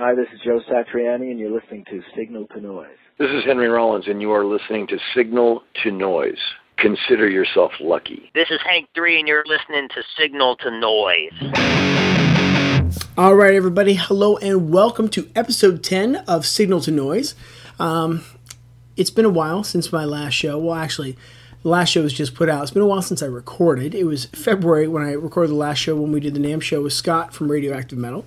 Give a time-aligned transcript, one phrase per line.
[0.00, 2.86] Hi, this is Joe Satriani, and you're listening to Signal to Noise.
[3.18, 6.38] This is Henry Rollins, and you are listening to Signal to Noise.
[6.76, 8.30] Consider yourself lucky.
[8.32, 11.32] This is Hank 3, and you're listening to Signal to Noise.
[13.18, 13.94] All right, everybody.
[13.94, 17.34] Hello, and welcome to episode 10 of Signal to Noise.
[17.80, 18.22] Um,
[18.96, 20.60] it's been a while since my last show.
[20.60, 21.16] Well, actually,
[21.64, 22.62] the last show was just put out.
[22.62, 23.96] It's been a while since I recorded.
[23.96, 26.84] It was February when I recorded the last show when we did the NAMM show
[26.84, 28.24] with Scott from Radioactive Metal.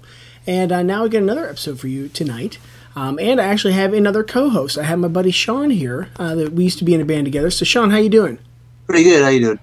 [0.48, 2.58] And uh, now we get another episode for you tonight.
[2.96, 4.78] Um, and I actually have another co-host.
[4.78, 6.10] I have my buddy Sean here.
[6.18, 7.50] Uh, that we used to be in a band together.
[7.50, 8.40] So Sean, how you doing?
[8.88, 9.24] Pretty good.
[9.24, 9.60] How you doing?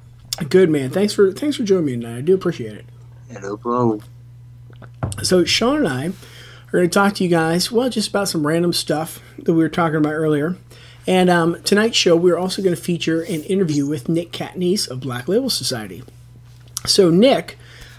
[0.48, 0.91] Good man.
[0.91, 2.19] Thanks for thanks for joining me tonight.
[2.19, 2.86] I do appreciate it.
[3.30, 4.02] Yeah, no problem.
[5.22, 7.72] So Sean and I are going to talk to you guys.
[7.72, 10.56] Well, just about some random stuff that we were talking about earlier.
[11.06, 15.00] And um, tonight's show, we're also going to feature an interview with Nick Catanese of
[15.00, 16.05] Black Label Society.
[16.84, 17.58] So Nick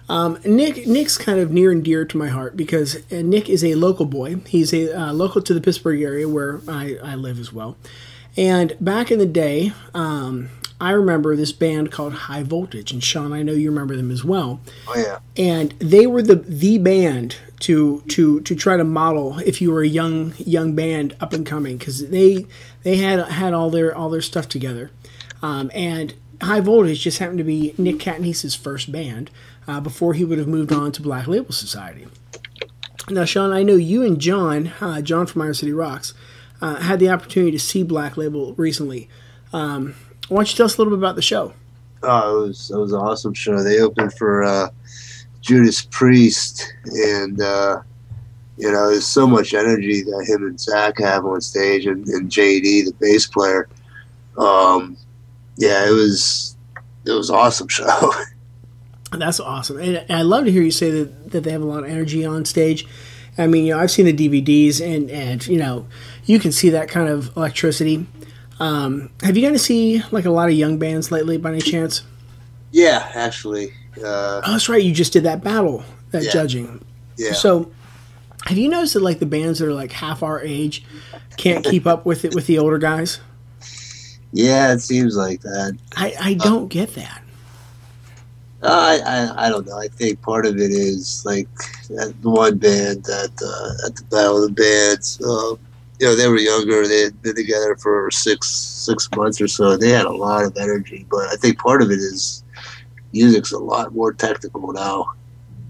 [0.09, 3.63] um, Nick Nick's kind of near and dear to my heart because uh, Nick is
[3.63, 4.38] a local boy.
[4.48, 7.77] He's a uh, local to the Pittsburgh area where I, I live as well.
[8.35, 10.49] And back in the day, um,
[10.82, 14.24] I remember this band called High Voltage, and Sean, I know you remember them as
[14.24, 14.62] well.
[14.88, 15.20] Oh yeah.
[15.38, 19.82] And they were the the band to to to try to model if you were
[19.82, 22.48] a young young band up and coming because they
[22.84, 24.90] they had had all their all their stuff together.
[25.44, 29.29] Um, and High Voltage just happened to be Nick Catanese's first band
[29.70, 32.07] uh, before he would have moved on to Black Label Society.
[33.07, 36.13] Now, Sean, I know you and John, uh, John from Iron City Rocks,
[36.59, 39.09] uh, had the opportunity to see Black Label recently.
[39.53, 39.95] Um,
[40.27, 41.53] why don't you tell us a little bit about the show?
[42.01, 43.61] Oh, it was it was an awesome show.
[43.61, 44.70] They opened for uh,
[45.41, 47.81] Judas Priest, and uh,
[48.57, 52.29] you know, there's so much energy that him and Zakk have on stage, and, and
[52.29, 53.67] JD, the bass player.
[54.37, 54.98] Um,
[55.57, 56.55] yeah, it was
[57.05, 58.11] it was awesome show.
[59.12, 61.84] That's awesome, and I love to hear you say that, that they have a lot
[61.84, 62.85] of energy on stage.
[63.40, 65.88] I mean, you know, I've seen the DVDs, and and you know,
[66.25, 68.06] you can see that kind of electricity.
[68.59, 71.62] Um, have you gotten to see like a lot of young bands lately, by any
[71.62, 72.03] chance?
[72.72, 73.73] yeah, actually.
[73.97, 74.83] Uh, Oh, that's right.
[74.83, 76.31] You just did that battle, that Yeah.
[76.31, 76.85] judging.
[77.17, 77.33] yeah.
[77.33, 77.72] So,
[78.45, 80.85] have you noticed that like the bands that are like half our age
[81.38, 83.19] can't keep up with it with the older guys?
[84.33, 85.78] yeah, it seems like that.
[85.95, 87.23] I, I don't get that.
[88.61, 89.77] Uh, I, I don't know.
[89.77, 91.47] I think part of it is like
[91.87, 95.19] the one band that uh, at the Battle of the Bands.
[95.21, 95.55] Uh,
[95.99, 96.87] you know, they were younger.
[96.87, 99.77] They had been together for six six months or so.
[99.77, 102.43] They had a lot of energy, but I think part of it is
[103.13, 105.13] music's a lot more technical now.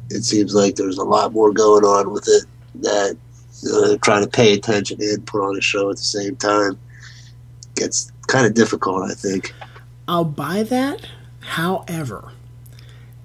[0.09, 2.45] It seems like there's a lot more going on with it
[2.81, 3.17] that
[4.01, 6.79] trying to pay attention and put on a show at the same time.
[7.75, 9.53] Gets kind of difficult, I think.
[10.07, 11.06] I'll buy that.
[11.41, 12.31] However,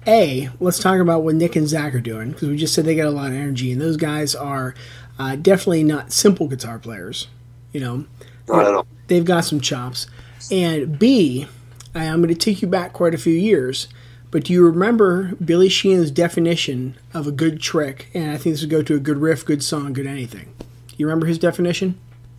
[0.07, 2.95] A, let's talk about what Nick and Zakk are doing because we just said they
[2.95, 4.75] got a lot of energy, and those guys are
[5.17, 7.27] uh, definitely not simple guitar players.
[7.71, 8.05] You know,
[8.47, 8.87] Not at all.
[9.07, 10.07] they've got some chops.
[10.51, 11.47] And B,
[11.93, 13.87] I- I'm going to take you back quite a few years,
[14.31, 18.09] but do you remember Billy Sheehan's definition of a good trick?
[18.13, 20.53] And I think this would go to a good riff, good song, good anything.
[20.97, 21.97] You remember his definition?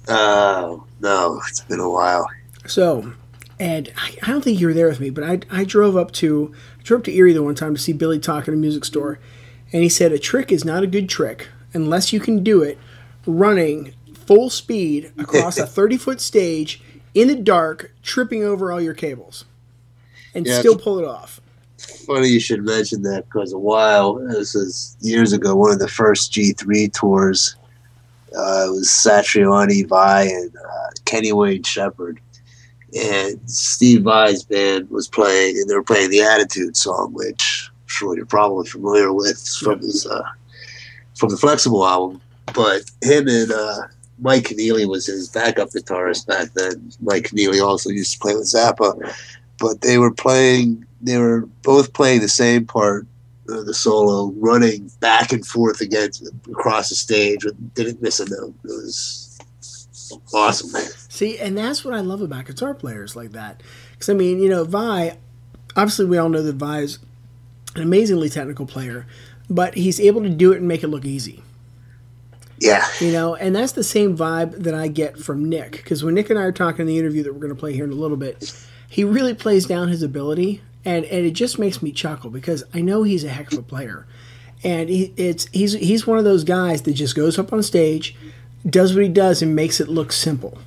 [0.09, 2.27] Uh, no, it's been a while.
[2.67, 3.13] So,
[3.59, 6.13] and I, I don't think you were there with me, but I, I drove up
[6.13, 6.55] to
[6.87, 9.19] drove to Erie the one time to see Billy talk at a music store,
[9.73, 12.79] and he said a trick is not a good trick unless you can do it
[13.27, 16.81] running full speed across a 30 foot stage
[17.13, 19.45] in the dark, tripping over all your cables,
[20.33, 21.41] and Yeah, still pull it off.
[22.07, 25.89] Funny you should mention that because a while, this is years ago, one of the
[25.89, 27.57] first G3 tours
[28.37, 32.21] uh, it was Satriani, Vai, and uh, Kenny Wayne Shepherd.
[32.97, 37.89] And Steve Vai's band was playing, and they were playing the Attitude song, which I'm
[37.89, 40.23] sure you're probably familiar with from his uh,
[41.17, 42.21] from the Flexible album.
[42.55, 43.83] But him and uh,
[44.19, 46.91] Mike Keneally was his backup guitarist back then.
[47.01, 49.15] Mike Keneally also used to play with Zappa,
[49.59, 50.87] but they were playing.
[51.03, 53.07] They were both playing the same part,
[53.51, 57.45] uh, the solo, running back and forth against across the stage.
[57.75, 58.55] Didn't miss a note.
[58.65, 59.39] It was
[60.33, 60.71] awesome.
[61.17, 63.63] See, and that's what I love about guitar players like that.
[63.93, 65.17] Because I mean, you know, Vai,
[65.75, 66.99] obviously we all know that Vai is
[67.75, 69.07] an amazingly technical player,
[69.49, 71.43] but he's able to do it and make it look easy.
[72.59, 75.73] Yeah, You know, and that's the same vibe that I get from Nick.
[75.73, 77.73] Because when Nick and I are talking in the interview that we're going to play
[77.73, 81.59] here in a little bit, he really plays down his ability, and, and it just
[81.59, 84.07] makes me chuckle because I know he's a heck of a player,
[84.63, 88.17] and he, it's he's he's one of those guys that just goes up on stage,
[88.69, 90.59] does what he does, and makes it look simple.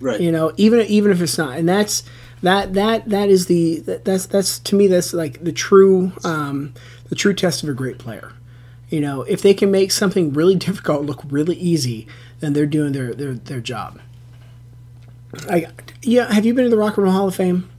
[0.00, 0.20] Right.
[0.20, 2.02] You know, even even if it's not, and that's
[2.42, 6.74] that that that is the that, that's that's to me that's like the true um,
[7.08, 8.32] the true test of a great player.
[8.88, 12.06] You know, if they can make something really difficult look really easy,
[12.40, 14.00] then they're doing their their, their job.
[15.48, 15.68] I,
[16.02, 17.70] yeah, have you been to the Rock and Roll Hall of Fame?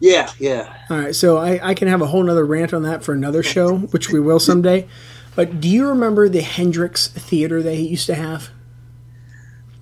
[0.00, 0.74] Yeah, yeah.
[0.88, 3.42] All right, so I, I can have a whole nother rant on that for another
[3.54, 4.88] show, which we will someday.
[5.36, 8.50] But do you remember the Hendrix Theater they used to have?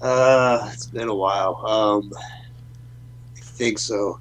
[0.00, 1.56] Uh, it's been a while.
[1.66, 2.12] Um,
[3.36, 4.20] I think so.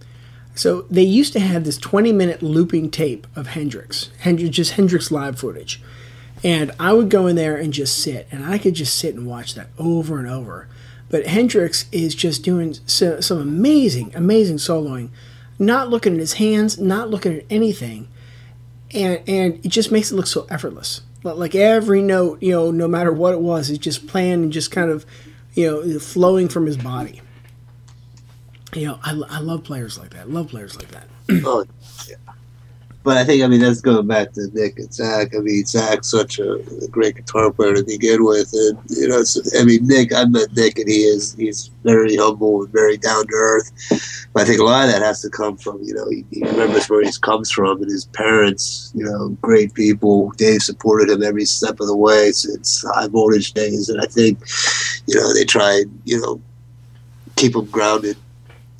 [0.55, 5.11] So they used to have this 20 minute looping tape of Hendrix, Hendrix just Hendrix
[5.11, 5.81] live footage.
[6.43, 9.25] And I would go in there and just sit, and I could just sit and
[9.25, 10.67] watch that over and over.
[11.09, 15.09] But Hendrix is just doing so, some amazing, amazing soloing,
[15.57, 18.07] not looking at his hands, not looking at anything,
[18.93, 21.01] and and it just makes it look so effortless.
[21.23, 24.71] Like every note, you know, no matter what it was, is just playing and just
[24.71, 25.05] kind of,
[25.57, 27.19] you know, flowing from his body.
[28.75, 30.29] You know, I, I love players like that.
[30.29, 31.07] love players like that.
[31.45, 31.65] oh.
[33.07, 35.33] But I think, I mean, that's going back to Nick and Zakk.
[35.33, 38.51] I mean, Zakk's such a, a great guitar player to begin with.
[38.51, 39.23] And, you know,
[39.57, 43.25] I mean, Nick, I met Nick and he is, he's very humble and very down
[43.25, 43.71] to earth.
[44.33, 46.43] But I think a lot of that has to come from, you know, he, he
[46.43, 50.31] remembers where he comes from and his parents, you know, great people.
[50.31, 53.87] Dave supported him every step of the way since high voltage days.
[53.87, 54.37] And I think,
[55.05, 56.41] you know, they try, you know,
[57.37, 58.17] keep him grounded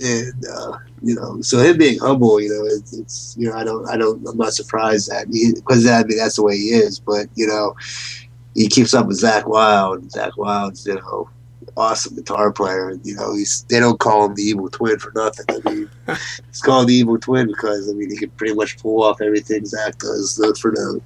[0.03, 3.64] and uh, you know, so him being humble, you know, it's, it's you know, I
[3.64, 7.00] don't, I don't, I'm not surprised that because I mean that's the way he is,
[7.00, 7.76] but you know,
[8.56, 10.10] he keeps up with Zakk Wylde.
[10.10, 11.30] Zakk Wylde's, you know,
[11.78, 12.98] awesome guitar player.
[13.04, 15.46] You know, he's they don't call him the evil twin for nothing.
[15.50, 15.90] I mean,
[16.50, 19.64] it's called the evil twin because I mean he can pretty much pull off everything
[19.64, 21.02] Zakk does for them.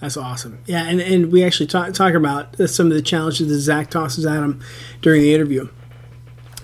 [0.00, 0.58] That's awesome.
[0.66, 4.26] Yeah, and, and we actually talk talk about some of the challenges that Zakk tosses
[4.26, 4.62] at him
[5.02, 5.68] during the interview.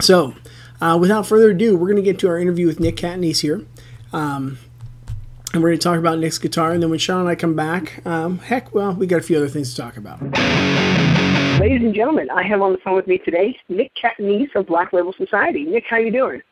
[0.01, 0.35] So
[0.83, 3.65] uh, without further ado, we're going to get to our interview with Nick Catanese here.
[4.13, 4.59] Um,
[5.55, 6.73] and we're going to talk about Nick's guitar.
[6.73, 9.37] And then when Sean and I come back, um, heck, well, we got a few
[9.37, 10.21] other things to talk about.
[11.61, 14.93] Ladies and gentlemen, I have on the phone with me today Nick Catanese of Black
[14.93, 15.65] Label Society.
[15.65, 16.43] Nick, how you doing?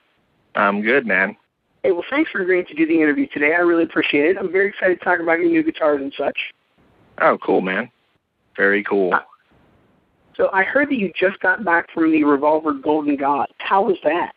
[0.54, 1.36] I'm good, man.
[1.82, 3.54] Hey, well, thanks for agreeing to do the interview today.
[3.54, 4.36] I really appreciate it.
[4.38, 6.38] I'm very excited to talk about your new guitars and such.
[7.18, 7.90] Oh, cool, man.
[8.56, 9.14] Very cool.
[9.14, 9.20] Uh,
[10.36, 13.46] so I heard that you just got back from the Revolver Golden God.
[13.70, 14.32] How was that?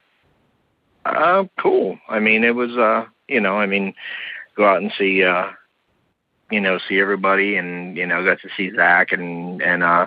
[1.06, 1.98] Uh, cool.
[2.08, 3.96] I mean, it was, uh, you know, I mean,
[4.56, 5.48] go out and see, uh,
[6.52, 10.06] you know, see everybody, and you know, got to see Zakk and and uh,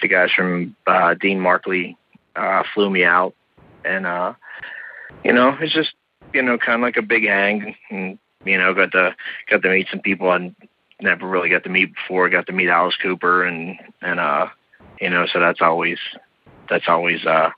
[0.00, 1.96] the guys from uh, Dean Markley
[2.36, 3.34] uh, flew me out,
[3.84, 4.34] and uh,
[5.24, 5.94] you know, it's just
[6.32, 9.16] you know, kind of like a big hang, and you know, got to
[9.50, 10.54] got to meet some people I
[11.00, 12.28] never really got to meet before.
[12.28, 14.46] Got to meet Alice Cooper and and uh,
[15.00, 15.98] you know, so that's always
[16.70, 17.50] that's always uh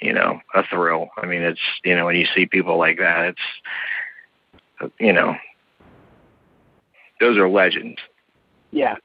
[0.00, 1.08] you know, a thrill.
[1.16, 5.34] I mean, it's you know, when you see people like that, it's you know,
[7.20, 7.98] those are legends.
[8.70, 8.96] Yeah.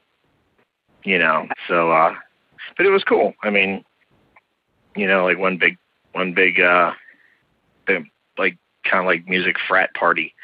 [1.04, 2.14] You know, so uh
[2.76, 3.34] but it was cool.
[3.42, 3.84] I mean,
[4.96, 5.78] you know, like one big
[6.12, 6.92] one big uh
[7.86, 8.04] big,
[8.36, 10.34] like kind of like music frat party.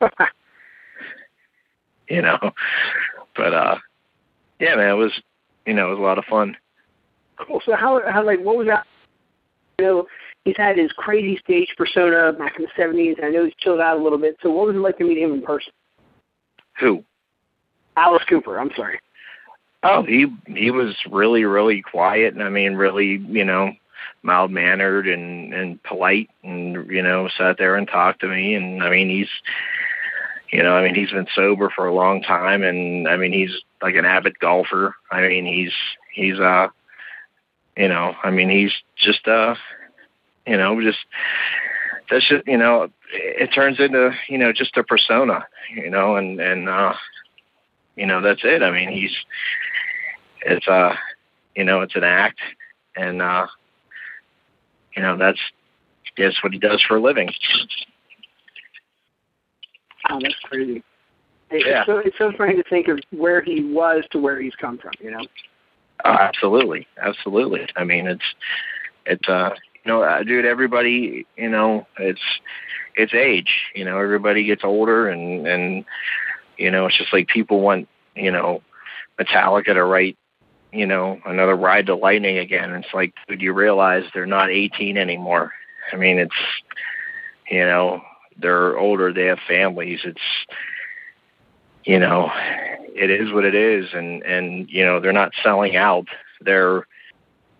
[2.08, 2.38] you know.
[3.36, 3.78] But uh
[4.60, 5.12] yeah, man, it was
[5.66, 6.56] you know, it was a lot of fun.
[7.36, 7.60] Cool.
[7.66, 8.86] So how how like what was that?
[9.78, 10.06] You know,
[10.44, 13.16] he's had his crazy stage persona back in the seventies.
[13.22, 14.36] I know he's chilled out a little bit.
[14.42, 15.72] So what was it like to meet him in person?
[16.80, 17.04] Who?
[17.96, 18.58] Alice Cooper.
[18.58, 19.00] I'm sorry.
[19.82, 23.72] Oh, he he was really really quiet, and I mean really you know
[24.22, 28.82] mild mannered and and polite, and you know sat there and talked to me, and
[28.82, 29.28] I mean he's
[30.54, 33.50] you know, I mean, he's been sober for a long time, and I mean, he's
[33.82, 34.94] like an avid golfer.
[35.10, 35.72] I mean, he's
[36.12, 36.68] he's uh,
[37.76, 39.54] you know, I mean, he's just uh,
[40.46, 40.98] you know, just
[42.10, 46.40] that's just you know, it turns into you know just a persona, you know, and
[46.40, 46.94] and uh,
[47.96, 48.62] you know, that's it.
[48.62, 49.14] I mean, he's
[50.44, 50.94] it's uh,
[51.54, 52.38] you know, it's an act,
[52.96, 53.46] and uh,
[54.96, 55.40] you know, that's
[56.16, 57.30] that's what he does for a living.
[60.10, 60.82] Oh, that's crazy.
[61.50, 61.80] yeah.
[61.80, 64.78] It's so, it's so funny to think of where he was to where he's come
[64.78, 65.24] from, you know?
[66.02, 66.86] Uh, absolutely.
[67.00, 67.66] Absolutely.
[67.76, 68.24] I mean, it's,
[69.06, 69.50] it's, uh,
[69.84, 72.20] you know, uh, dude, everybody, you know, it's,
[72.94, 75.84] it's age, you know, everybody gets older and, and,
[76.56, 78.62] you know, it's just like people want, you know,
[79.18, 80.16] Metallica to write,
[80.72, 82.72] you know, another Ride the Lightning again.
[82.72, 85.52] It's like, dude, you realize they're not 18 anymore.
[85.92, 86.34] I mean, it's,
[87.50, 88.02] you know,
[88.38, 90.00] they're older, they have families.
[90.04, 90.20] It's
[91.84, 92.30] you know,
[92.94, 96.06] it is what it is and and you know, they're not selling out.
[96.40, 96.86] They're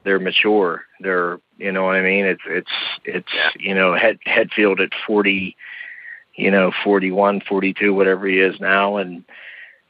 [0.04, 0.84] they're mature.
[1.00, 2.24] They're you know what I mean?
[2.24, 2.70] It's it's
[3.04, 5.56] it's you know, head Hetfield at 40
[6.36, 9.24] you know, 41, 42 whatever he is now and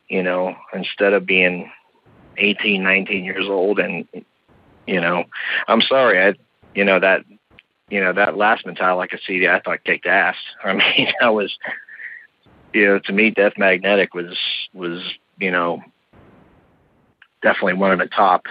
[0.09, 1.71] you know, instead of being
[2.37, 4.07] 18, 19 years old and,
[4.87, 5.25] you know,
[5.69, 6.35] I'm sorry, I,
[6.75, 7.25] you know, that,
[7.89, 10.37] you know, that last Metallica CD I thought kicked ass.
[10.65, 11.57] I mean, that was,
[12.73, 14.37] you know, to me, Death Magnetic was,
[14.73, 15.03] was,
[15.39, 15.83] you know,
[17.43, 18.45] definitely one of the top,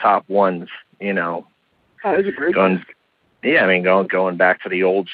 [0.00, 0.68] top ones,
[1.00, 1.46] you know,
[2.04, 2.88] Oh, was a great going, disc.
[3.42, 5.08] yeah, I mean, going, going back to the old,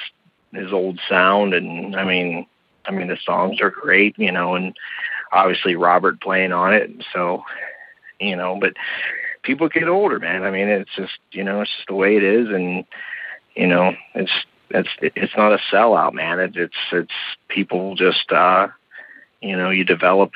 [0.52, 1.52] his old sound.
[1.52, 2.46] And I mean,
[2.86, 4.76] I mean, the songs are great, you know, and
[5.32, 6.90] obviously Robert playing on it.
[7.12, 7.42] So,
[8.20, 8.74] you know, but
[9.42, 10.44] people get older, man.
[10.44, 12.48] I mean, it's just, you know, it's just the way it is.
[12.48, 12.84] And,
[13.56, 14.32] you know, it's,
[14.70, 16.38] it's, it's not a sellout, man.
[16.38, 17.12] It, it's, it's
[17.48, 18.68] people just, uh,
[19.40, 20.32] you know, you develop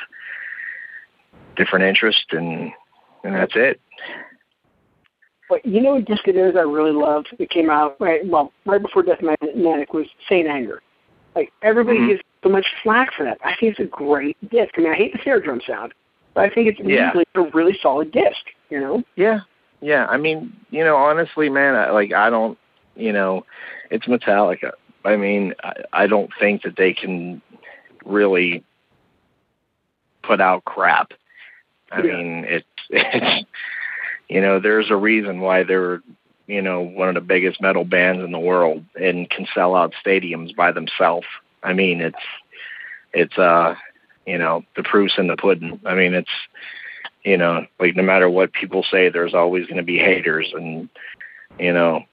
[1.60, 2.72] different interests and,
[3.22, 3.80] and that's it.
[5.48, 7.28] But you know what disc it is I really loved?
[7.38, 10.80] It came out right well right before Death Magnetic was Saint Anger.
[11.34, 12.08] Like everybody Mhm.
[12.08, 13.38] gives so much flack for that.
[13.44, 14.72] I think it's a great disc.
[14.78, 15.92] I mean, I hate the snare drum sound,
[16.34, 17.12] but I think it's Yeah.
[17.34, 18.40] a really solid disc.
[18.70, 19.02] You know?
[19.16, 19.40] Yeah,
[19.80, 20.06] yeah.
[20.06, 22.56] I mean, you know, honestly, man, I, like I don't,
[22.96, 23.44] you know,
[23.90, 24.70] it's Metallica.
[25.04, 27.42] I mean, I, I don't think that they can
[28.04, 28.64] really
[30.22, 31.12] put out crap.
[31.90, 32.16] I Yeah.
[32.16, 33.46] mean, it's it's
[34.28, 36.02] you know, there's a reason why they're
[36.46, 39.94] you know one of the biggest metal bands in the world and can sell out
[40.04, 41.26] stadiums by themselves.
[41.62, 42.16] I mean, it's
[43.12, 43.74] it's uh
[44.26, 45.80] you know the proof's in the pudding.
[45.84, 46.30] I mean, it's
[47.24, 50.88] you know, like no matter what people say, there's always going to be haters, and
[51.58, 52.04] you know,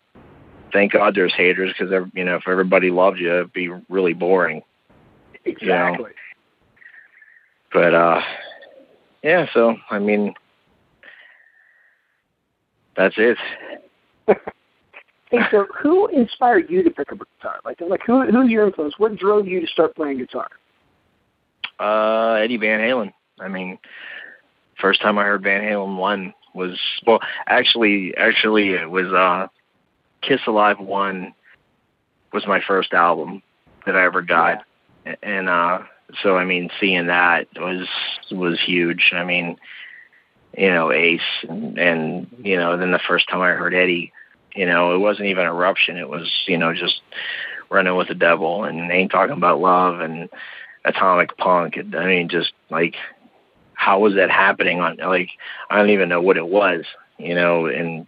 [0.73, 4.63] thank God there's haters because you know if everybody loved you, it'd be really boring.
[5.45, 6.11] Exactly.
[7.71, 8.21] But uh,
[9.23, 10.33] yeah, so I mean,
[12.95, 13.37] that's it.
[15.29, 17.59] Hey, so who inspired you to pick up a guitar?
[17.65, 18.93] Like, like who who's your influence?
[18.97, 20.47] What drove you to start playing guitar?
[21.79, 23.11] Uh, Eddie Van Halen.
[23.39, 23.77] I mean,
[24.79, 29.47] first time I heard Van Halen one was well, actually, actually it was uh,
[30.21, 31.33] Kiss Alive one
[32.31, 33.41] was my first album
[33.85, 34.63] that I ever got,
[35.21, 35.79] and uh,
[36.23, 37.87] so I mean, seeing that was
[38.31, 39.11] was huge.
[39.13, 39.57] I mean,
[40.57, 44.11] you know, Ace, and, and you know, then the first time I heard Eddie,
[44.55, 45.97] you know, it wasn't even Eruption.
[45.97, 47.01] It was you know just
[47.69, 50.29] running with the devil and ain't talking about love and
[50.85, 51.75] atomic punk.
[51.75, 52.95] And, I mean, just like
[53.73, 55.29] how was that happening on like
[55.69, 56.85] I don't even know what it was,
[57.17, 58.07] you know, and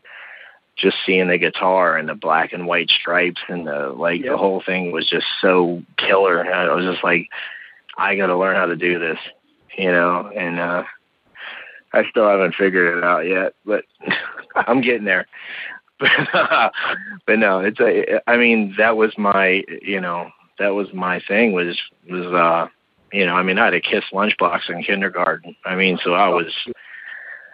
[0.76, 4.32] just seeing the guitar and the black and white stripes and the like Yep.
[4.32, 6.44] the whole thing was just so killer.
[6.52, 7.30] I was just like,
[8.00, 9.20] I got to learn how to do this,
[9.78, 10.84] you know, and uh
[11.92, 13.84] I still haven't figured it out yet, but
[14.56, 15.26] I'm getting there.
[16.00, 18.22] but no, it's a.
[18.30, 21.52] I mean, that was my, you know, that was my thing.
[21.52, 21.78] Was
[22.10, 22.70] was uh,
[23.12, 25.56] you know, I mean, I had a Kiss lunchbox in kindergarten.
[25.66, 26.54] I mean, so I was,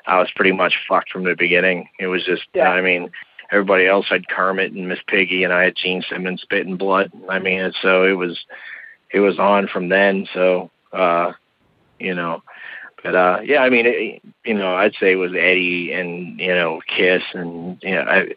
[0.06, 1.90] I was pretty much fucked from the beginning.
[2.00, 2.70] It was just, Yeah.
[2.70, 3.10] I mean,
[3.52, 7.12] everybody else had Kermit and Miss Piggy, and I had Gene Simmons spit and blood.
[7.30, 8.38] I mean, so it was,
[9.12, 10.28] it was on from then.
[10.34, 11.34] So, uh,
[12.00, 12.42] you know,
[13.04, 16.54] but uh, yeah, I mean, it, you know, I'd say it was Eddie and you
[16.54, 18.28] know Kiss and you know, I,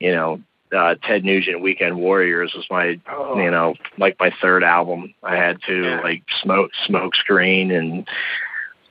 [0.00, 0.40] you know,
[0.76, 5.14] uh, Ted Nugent Weekend Warriors was my Oh, you know, like my third album.
[5.22, 6.00] I had to Yeah.
[6.02, 8.06] like smoke smoke screen and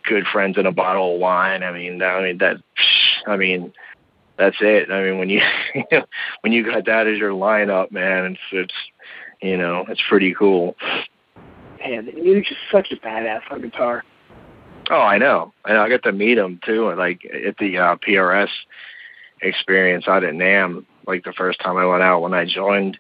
[0.04, 1.64] good friends in a bottle of wine.
[1.64, 2.58] I mean, I mean that.
[3.28, 3.74] I mean,
[4.38, 4.90] that's it.
[4.90, 5.42] I mean, when you
[6.42, 8.74] when you got that as your lineup, man, it's it's
[9.42, 10.76] you know, it's pretty cool.
[11.90, 14.04] Man, you're just such a badass on guitar.
[14.90, 15.54] Oh, I know.
[15.64, 15.82] I know.
[15.82, 18.50] I got to meet him too, like at the uh, PRS
[19.42, 20.86] experience out at NAMM.
[21.06, 22.98] Like the first time I went out when I joined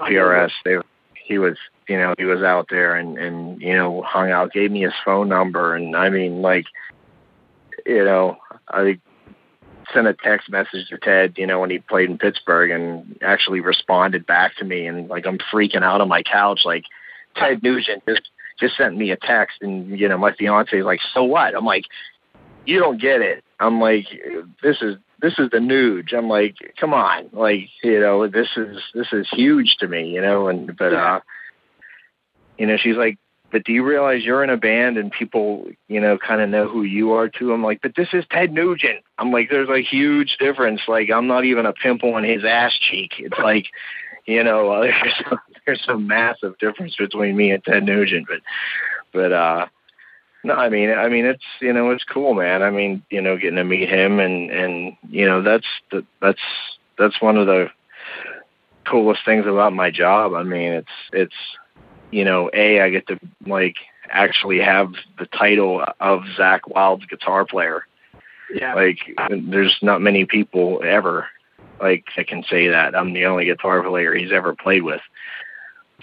[0.00, 0.76] PRS, they
[1.14, 1.56] he was
[1.88, 4.92] you know he was out there and and you know hung out, gave me his
[5.04, 6.66] phone number, and I mean like
[7.86, 8.36] you know
[8.68, 9.00] I
[9.94, 13.60] sent a text message to Ted, you know, when he played in Pittsburgh, and actually
[13.60, 16.84] responded back to me, and like I'm freaking out on my couch, like
[17.36, 21.00] Ted Nugent just just sent me a text, and you know my fiance is like,
[21.14, 21.54] so what?
[21.54, 21.84] I'm like,
[22.66, 23.42] you don't get it.
[23.58, 24.06] I'm like,
[24.62, 26.14] this is this is the Nuge.
[26.14, 30.20] I'm like, come on, like you know this is this is huge to me, you
[30.20, 31.20] know, and but uh,
[32.58, 33.18] you know she's like.
[33.52, 36.68] But do you realize you're in a band and people, you know, kind of know
[36.68, 37.52] who you are too?
[37.52, 39.00] I'm like, but this is Ted Nugent.
[39.18, 40.82] I'm like, there's a huge difference.
[40.86, 43.14] Like, I'm not even a pimple on his ass cheek.
[43.18, 43.66] It's like,
[44.26, 45.36] you know, uh, there's a,
[45.66, 48.26] there's a massive difference between me and Ted Nugent.
[48.28, 48.40] But,
[49.12, 49.66] but, uh,
[50.42, 52.62] no, I mean, I mean, it's you know, it's cool, man.
[52.62, 56.40] I mean, you know, getting to meet him and and you know, that's the, that's
[56.98, 57.68] that's one of the
[58.86, 60.32] coolest things about my job.
[60.32, 61.34] I mean, it's it's
[62.10, 63.76] you know, a I get to like
[64.08, 67.86] actually have the title of Zakk Wylde's guitar player.
[68.52, 68.74] Yeah.
[68.74, 68.98] Like,
[69.30, 71.28] there's not many people ever
[71.80, 72.94] like I can say that.
[72.94, 75.00] I'm the only guitar player he's ever played with.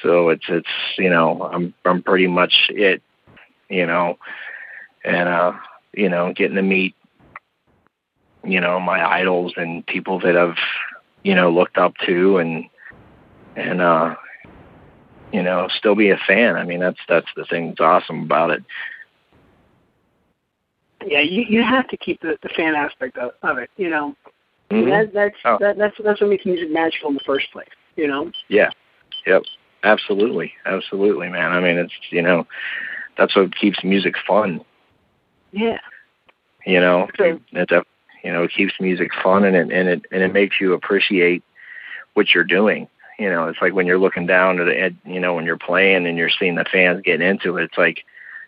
[0.01, 0.67] So it's it's
[0.97, 3.01] you know I'm I'm pretty much it,
[3.69, 4.17] you know,
[5.03, 5.53] and uh
[5.93, 6.95] you know getting to meet
[8.43, 10.57] you know my idols and people that I've
[11.23, 12.65] you know looked up to and
[13.55, 14.15] and uh
[15.31, 16.55] you know still be a fan.
[16.55, 18.63] I mean that's that's the thing that's awesome about it.
[21.05, 23.69] Yeah, you you have to keep the, the fan aspect of, of it.
[23.77, 24.15] You know,
[24.71, 24.89] Mhm.
[24.89, 25.57] that that's Oh.
[25.59, 27.67] that, that's that's what makes music magical in the first place.
[27.95, 28.31] You know.
[28.49, 28.69] Yeah.
[29.25, 29.43] Yep.
[29.83, 30.53] Absolutely.
[30.65, 31.51] Absolutely, man.
[31.51, 32.45] I mean, it's, you know,
[33.17, 34.61] that's what keeps music fun,
[35.51, 35.79] Yeah.
[36.65, 37.03] you know.
[37.03, 37.39] Okay.
[37.51, 37.85] It, def-
[38.23, 41.43] you know, it keeps music fun and it and it and it makes you appreciate
[42.15, 42.87] what you're doing.
[43.19, 46.05] You know, it's like when you're looking down at, at you know, when you're playing
[46.05, 48.03] and you're seeing the fans getting into it, it's like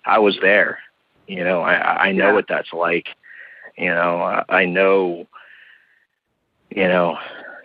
[0.05, 0.79] I was there.
[1.27, 2.33] You know, I I know Yeah.
[2.33, 3.07] what that's like.
[3.77, 5.27] You know, I, I know
[6.69, 7.17] you know,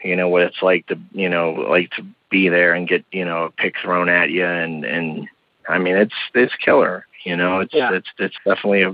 [0.03, 3.25] you know what it's like to, you know, like to be there and get, you
[3.25, 5.29] know, a pick thrown at you and and
[5.69, 7.61] I mean, it's it's killer, you know.
[7.61, 7.93] It's Yeah.
[7.93, 8.93] it's it's definitely a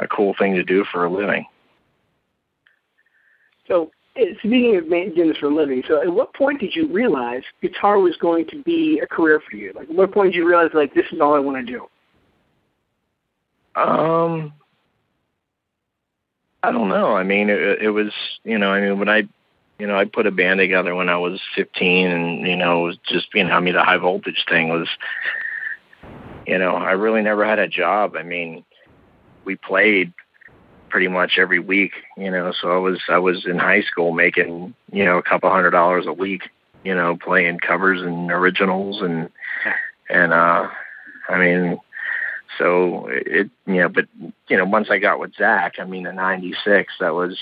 [0.00, 1.44] a cool thing to do for a living.
[3.66, 6.88] So eh, speaking of doing this for a living, so at what point did you
[6.88, 9.72] realize guitar was going to be a career for you?
[9.74, 11.88] Like, at what point did you realize like this is all I want to do?
[13.78, 14.52] Um,
[16.62, 17.14] I don't know.
[17.14, 18.12] I mean, it, it was,
[18.44, 19.28] you know, I mean, when I,
[19.78, 22.86] you know, I put a band together when I was 15 and, you know, it
[22.86, 24.88] was just, you know, I mean, the high voltage thing was,
[26.46, 28.16] you know, I really never had a job.
[28.16, 28.64] I mean,
[29.44, 30.12] we played
[30.88, 34.74] pretty much every week, you know, so I was, I was in high school making,
[34.90, 36.48] you know, a couple hundred dollars a week,
[36.84, 39.30] you know, playing covers and originals and,
[40.10, 40.68] and, uh,
[41.28, 41.78] I mean,
[42.58, 44.06] so it, you know, but
[44.48, 47.38] you know, once I got with Zakk, I mean, in '96, that was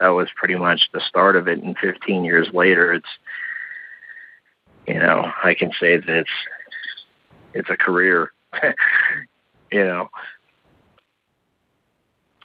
[0.00, 1.62] that was pretty much the start of it.
[1.62, 3.08] And 15 years later, it's
[4.86, 6.30] you know, I can say that it's
[7.54, 8.32] it's a career.
[9.70, 10.08] you know,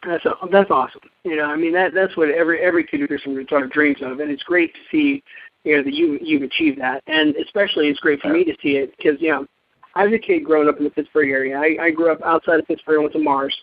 [0.05, 1.01] That's that's awesome.
[1.23, 3.97] You know, I mean that that's what every every kid who does some guitar dreams
[4.01, 5.23] of, and it's great to see,
[5.63, 8.75] you know, that you you've achieved that, and especially it's great for me to see
[8.77, 9.47] it because you know,
[9.95, 11.57] I was a kid growing up in the Pittsburgh area.
[11.57, 13.55] I, I grew up outside of Pittsburgh, I went to Mars,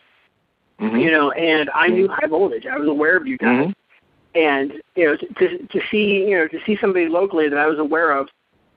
[0.81, 1.01] Mhm.
[1.01, 2.67] you know, and I knew high voltage.
[2.67, 3.75] I was aware of you guys, Mhm.
[4.35, 7.79] And you know, to, to see you know to see somebody locally that I was
[7.79, 8.29] aware of,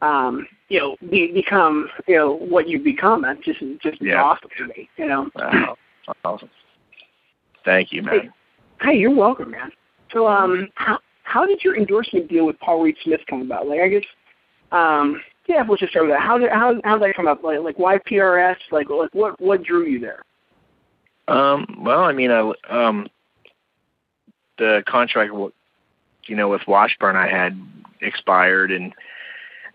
[0.02, 3.22] um, you know, be, become you know what you become.
[3.22, 4.24] That just just Yeah.
[4.24, 4.89] awesome to me.
[4.98, 5.30] You know.
[5.36, 5.78] Wow.
[6.24, 6.50] awesome.
[7.63, 8.32] Thank you, man.
[8.82, 9.72] Hey, you're welcome, man.
[10.12, 13.68] So, um, how how did your endorsement deal with Paul Reed Smith come about?
[13.68, 14.04] Like, I guess,
[14.72, 16.22] um, yeah, we'll just start with that.
[16.22, 17.44] How did how how did that come up?
[17.44, 18.58] Like, like why PRS?
[18.72, 20.24] Like, like what what drew you there?
[21.28, 23.08] Um, well, I mean, I um,
[24.58, 25.34] the contract,
[26.28, 27.60] you know, with Washburn, I had
[28.02, 28.94] expired, and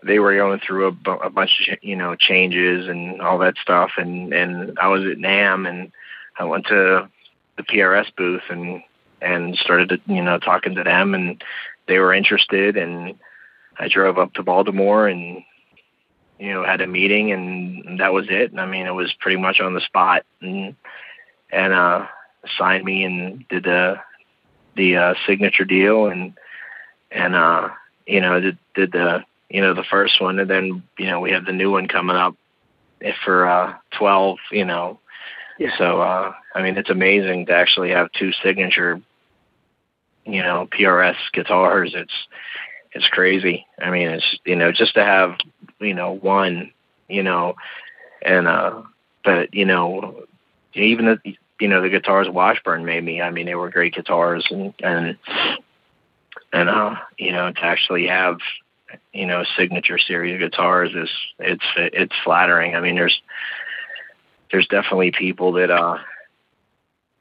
[0.03, 3.91] they were going through a, a bunch of you know changes and all that stuff,
[3.97, 5.91] and and I was at NAMM, and
[6.37, 7.09] I went to
[7.57, 8.81] the PRS booth and
[9.21, 11.43] and started to, you know talking to them, and
[11.87, 13.15] they were interested, and
[13.77, 15.43] I drove up to Baltimore and
[16.39, 18.57] you know had a meeting, and that was it.
[18.57, 20.75] I mean, it was pretty much on the spot, and
[21.51, 22.07] and uh
[22.57, 23.97] signed me and did the
[24.75, 26.33] the uh signature deal and
[27.11, 27.69] and uh
[28.05, 30.39] you know did did the you know the first one.
[30.39, 32.35] And then you know we have the new one coming up
[33.23, 34.99] for uh 12 you know.
[35.59, 35.71] Yeah.
[35.77, 39.01] so uh I mean it's amazing to actually have two signature
[40.25, 41.93] you know PRS guitars.
[41.95, 42.27] It's
[42.93, 43.65] it's crazy.
[43.81, 45.37] I mean it's you know just to have
[45.79, 46.71] you know one
[47.07, 47.55] you know
[48.21, 48.81] and uh
[49.23, 50.23] but you know
[50.73, 53.21] even the you know the guitars Washburn made me.
[53.21, 55.17] I mean, they were great guitars, and and
[56.51, 58.39] and uh, you know to actually have
[59.13, 62.75] you know signature series guitars is it's it's flattering.
[62.75, 63.21] I mean, there's
[64.51, 65.99] there's definitely people that uh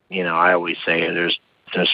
[0.09, 1.38] you know I always say there's
[1.74, 1.90] there's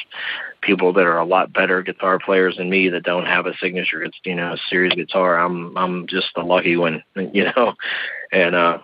[0.63, 4.03] people that are a lot better guitar players than me that don't have a signature
[4.03, 7.75] it's you know series guitar i'm i'm just the lucky one you know
[8.33, 8.79] and uh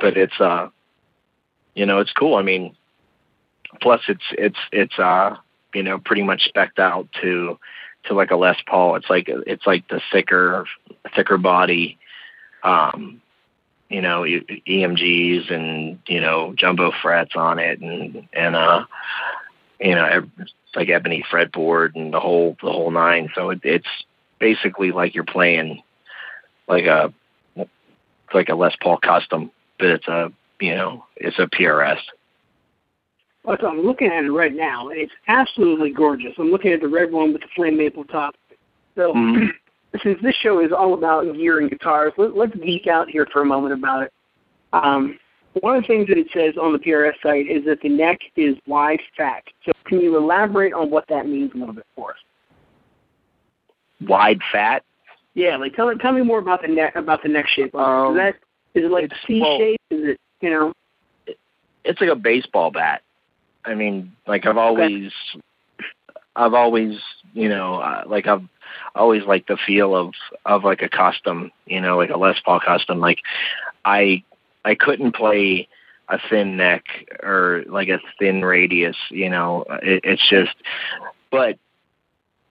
[0.00, 0.68] but it's uh
[1.74, 2.36] you know, it's cool.
[2.36, 2.76] I mean,
[3.80, 5.36] plus it's it's it's uh
[5.74, 7.58] you know pretty much specked out to
[8.04, 8.96] to like a Les Paul.
[8.96, 10.66] It's like it's like the thicker
[11.14, 11.98] thicker body,
[12.62, 13.20] um,
[13.88, 18.84] you know, EMGs and you know jumbo frets on it, and and uh,
[19.80, 20.26] you know,
[20.74, 23.30] like ebony fretboard and the whole the whole nine.
[23.34, 23.88] So it, it's
[24.38, 25.82] basically like you're playing
[26.68, 27.12] like a
[28.32, 31.98] like a Les Paul custom but it's a you know it's a PRS.
[33.44, 36.32] Well, so I'm looking at it right now, and it's absolutely gorgeous.
[36.38, 38.34] I'm looking at the red one with the flame maple top.
[38.96, 39.52] So, Mhm.
[40.02, 43.42] since this show is all about gear and guitars, let, let's geek out here for
[43.42, 44.12] a moment about it.
[44.72, 45.18] Um,
[45.60, 48.18] one of the things that it says on the PRS site is that the neck
[48.34, 49.44] is wide fat.
[49.64, 52.18] So, can you elaborate on what that means a little bit for us?
[54.00, 54.82] Wide fat.
[55.34, 57.74] Yeah, like tell tell me more about the neck about the neck shape.
[57.74, 58.34] Um, is that
[58.74, 59.80] is it like C shape?
[59.90, 60.72] Is it you know?
[61.84, 63.02] It's like a baseball bat.
[63.64, 65.10] I mean, like I've always,
[66.36, 66.98] I've always,
[67.32, 68.44] you know, uh, like I've
[68.94, 70.12] always liked the feel of
[70.44, 73.00] of like a custom, you know, like a Les Paul custom.
[73.00, 73.20] Like
[73.86, 74.22] I,
[74.66, 75.66] I couldn't play
[76.10, 76.84] a thin neck
[77.22, 79.64] or like a thin radius, you know.
[79.82, 80.54] It, it's just,
[81.30, 81.58] but,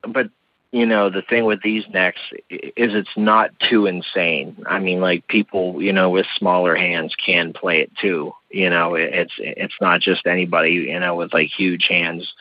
[0.01, 0.29] but
[0.73, 4.57] you know the thing with these necks is it's not too insane.
[4.65, 8.33] I mean like people you know with smaller hands can play it too.
[8.49, 12.33] You know it's it's not just anybody you know with like huge hands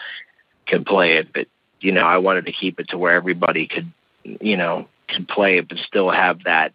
[0.66, 1.32] can play it.
[1.32, 1.46] But
[1.80, 3.92] you know i wanted to keep it to where everybody could
[4.22, 6.72] you know could play it but still have that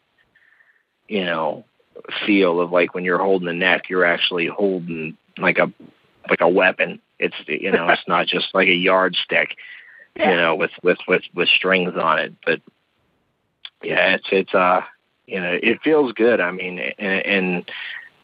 [1.07, 1.63] you know
[2.25, 5.71] feel of like when you're holding the neck you're actually holding like a
[6.29, 6.99] like a weapon.
[7.19, 9.55] It's you know it's not just like a yardstick
[10.19, 12.33] you know, with with with with strings on it.
[12.45, 12.61] But
[13.83, 14.81] yeah, it's it's uh,
[15.27, 16.39] you know, it feels good.
[16.39, 17.71] I mean, and, and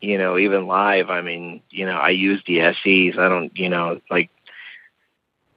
[0.02, 3.18] you know, even live, I mean, you know, I use the SEs.
[3.18, 4.30] I don't, you know, like,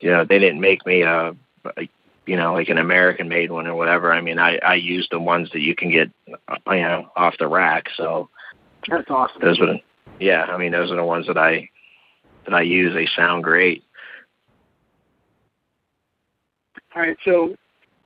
[0.01, 1.89] you know, they didn't make me a, a
[2.27, 4.13] you know, like an American made one or whatever.
[4.13, 6.11] I mean, I I use the ones that you can get,
[6.49, 7.87] uh, you know, off the rack.
[7.97, 8.29] So
[8.89, 9.41] That's awesome.
[9.41, 9.77] those are,
[10.19, 11.69] yeah, I mean, those are the ones that I
[12.45, 12.95] that I use.
[12.95, 13.85] They sound great.
[16.97, 17.55] All right, so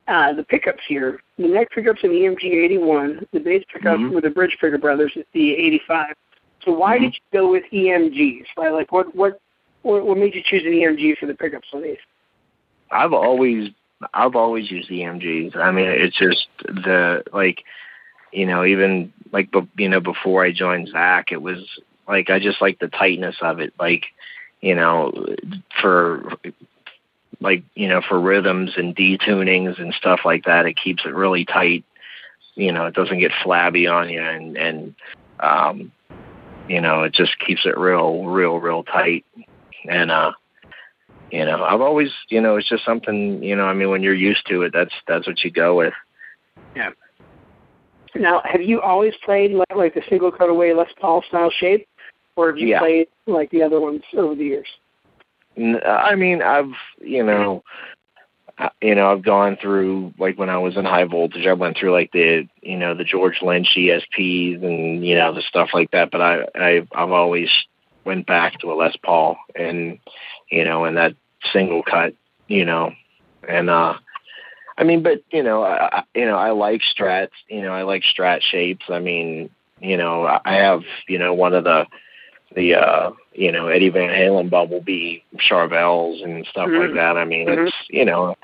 [0.09, 4.13] uh, the pickups here, the neck pickups in the EMG 81, the bass pickups Mhm.
[4.13, 6.17] with the Bridge Picker Brothers is the 85.
[6.65, 7.03] So why Mhm.
[7.03, 8.47] did you go with EMGs?
[8.57, 8.73] Right?
[8.73, 9.41] Like what what
[9.83, 11.99] what what made you choose an EMG for the pickups on these?
[12.91, 13.71] I've always
[14.13, 15.55] I've always used EMGs.
[15.57, 17.63] I mean, it's just the like,
[18.33, 22.41] you know, even like be, you know before I joined Zakk, it was like I
[22.41, 23.73] just like the tightness of it.
[23.79, 24.07] Like,
[24.61, 25.13] you know,
[25.81, 26.37] for
[27.41, 31.45] like you know for rhythms and detunings and stuff like that, it keeps it really
[31.45, 31.85] tight.
[32.55, 34.95] You know, it doesn't get flabby on you, and and
[35.41, 35.93] um,
[36.69, 39.25] you know, it just keeps it real, real, real tight.
[39.89, 40.33] And uh,
[41.31, 44.13] you know i've always you know it's just something you know i mean when you're
[44.13, 45.95] used to it that's that's what you go with
[46.75, 46.91] Yeah.
[48.15, 51.87] Now, have you always played like, like the single cutaway Les Paul style shape,
[52.37, 52.81] or have you Yeah.
[52.81, 54.69] played like the other ones over the years?
[55.87, 57.63] I mean i've you know
[58.81, 61.93] you know i've gone through like when i was in high voltage i went through
[61.93, 66.11] like the you know the george lynch esps and you know the stuff like that
[66.11, 67.49] but i i i've always
[68.05, 69.99] went back to a les paul and
[70.51, 71.15] you know and that
[71.53, 72.15] single cut
[72.49, 72.93] you know
[73.49, 73.95] and uh
[74.81, 77.33] I mean, but you know, I- you know, I like strats.
[77.49, 78.87] You know, I like strat shapes.
[78.89, 81.87] I mean, you know, I have you know one of the
[82.55, 86.95] the uh you know Eddie Van Halen Bumblebee Charvels and stuff like Mhm.
[86.95, 87.17] that.
[87.17, 87.67] I mean, Mhm.
[87.69, 88.37] it's you know,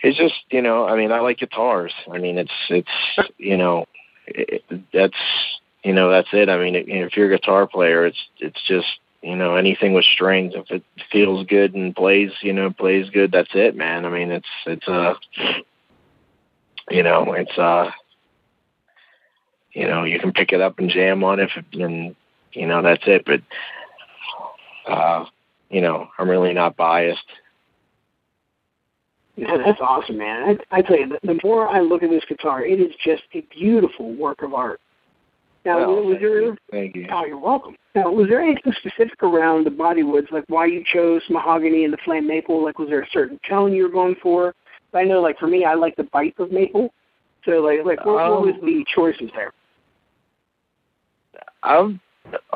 [0.00, 1.92] it's just you know, I mean, I like guitars.
[2.10, 2.90] I mean, it's it's
[3.38, 3.86] you know,
[4.26, 5.18] it, that's
[5.84, 6.48] you know that's it.
[6.48, 10.54] I mean, if you're a guitar player, it's it's just you know anything with strings.
[10.54, 14.06] If it feels good and plays, you know, plays good, that's it, man.
[14.06, 15.14] I mean, it's it's uh,
[16.90, 17.90] you know, it's uh,
[19.72, 22.14] you know, you can pick it up and jam on it, and
[22.52, 23.24] you know that's it.
[23.24, 23.40] But
[24.90, 25.24] uh,
[25.70, 27.24] you know, I'm really not biased.
[29.36, 30.58] Man, that's awesome, man.
[30.72, 33.22] I, I tell you, the, the more I look at this guitar, it is just
[33.34, 34.80] a beautiful work of art.
[35.64, 36.56] Now, Well, was there?
[36.70, 37.06] Thank you.
[37.12, 37.76] Oh, you're welcome.
[37.94, 41.92] Now, was there anything specific around the body woods, like why you chose mahogany and
[41.92, 42.64] the flame maple?
[42.64, 44.54] Like, was there a certain tone you were going for?
[44.94, 46.92] I know, like for me, I like the bite of maple.
[47.44, 49.52] So, like, like what, what was Um, the choices there?
[51.62, 51.98] I've,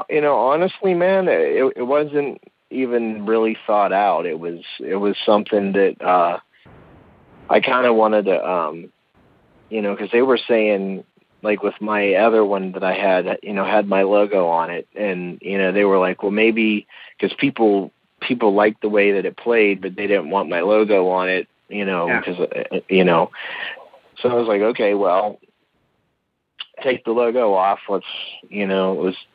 [0.09, 4.27] you know, honestly, man, it, it wasn't even really thought out.
[4.27, 6.39] It was, it was something that uh,
[7.49, 8.93] I kind of wanted to, um,
[9.71, 11.05] you know, because they were saying,
[11.43, 14.87] like with my other one that I had, you know, had my logo on it,
[14.95, 16.87] and you know, they were like, well, maybe
[17.19, 21.09] because people people liked the way that it played, but they didn't want my logo
[21.09, 23.31] on it, you know, because uh, you know.
[24.21, 25.41] So I was like, okay, well,
[26.83, 27.81] take the logo off.
[27.89, 28.07] Let's,
[28.49, 29.32] you know, let's, m-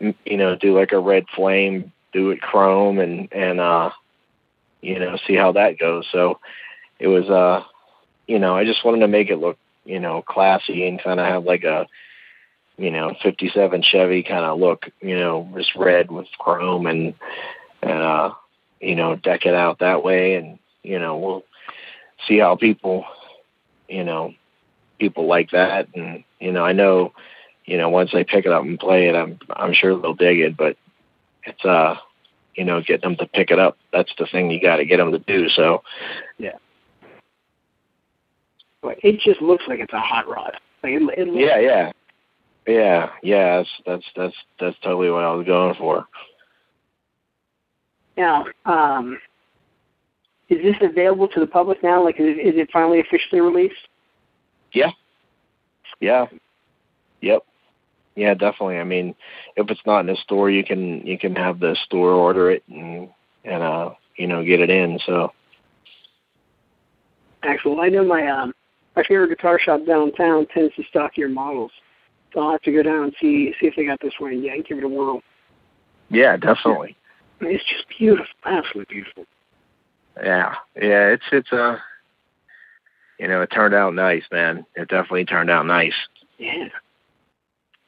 [0.00, 3.90] you know, do like a red flame, do it chrome, and and uh,
[4.80, 6.06] you know, see how that goes.
[6.10, 6.40] So
[6.98, 7.64] it was, uh,
[8.26, 11.26] you know, I just wanted to make it look, you know, classy and kind of
[11.26, 11.86] have like a,
[12.78, 17.14] you know, 57 Chevy kind of look, you know, just red with chrome and,
[17.82, 18.32] and, uh,
[18.80, 20.34] you know, deck it out that way.
[20.34, 21.44] And, you know, we'll
[22.26, 23.04] see how people,
[23.88, 24.34] you know,
[24.98, 25.88] people like that.
[25.94, 27.12] And, you know, I know,
[27.64, 30.40] you know, once they pick it up and play it, I'm, I'm sure they'll dig
[30.40, 30.76] it, but
[31.44, 31.96] it's, uh,
[32.54, 33.76] you know, getting them to pick it up.
[33.92, 35.48] That's the thing you got to get them to do.
[35.48, 35.82] So,
[36.38, 36.56] yeah.
[38.82, 40.56] But it just looks like it's a hot rod.
[40.82, 41.92] Like it, it looks yeah, yeah,
[42.66, 43.56] yeah, yeah.
[43.58, 46.06] That's that's that's that's totally what I was going for.
[48.16, 49.18] Now, um,
[50.48, 52.02] is this available to the public now?
[52.02, 53.88] Like, is, is it finally officially released?
[54.72, 54.90] Yeah.
[56.00, 56.26] Yeah.
[57.20, 57.44] Yep.
[58.16, 58.78] Yeah, definitely.
[58.78, 59.14] I mean,
[59.56, 62.62] if it's not in the store, you can you can have the store order it
[62.68, 63.08] and
[63.44, 64.98] and uh you know get it in.
[65.06, 65.32] So.
[67.42, 67.80] Excellent.
[67.80, 68.52] I know my um
[68.96, 71.70] my favorite guitar shop downtown tends to stock your models,
[72.34, 74.56] so I'll have to go down and see see if they got this one yeah
[74.58, 75.22] give it a whirl.
[76.10, 76.96] Yeah, definitely.
[77.40, 79.24] It's just beautiful, absolutely beautiful.
[80.22, 81.06] Yeah, yeah.
[81.06, 81.78] It's it's uh,
[83.18, 84.66] you know, it turned out nice, man.
[84.74, 85.94] It definitely turned out nice.
[86.38, 86.68] Yeah.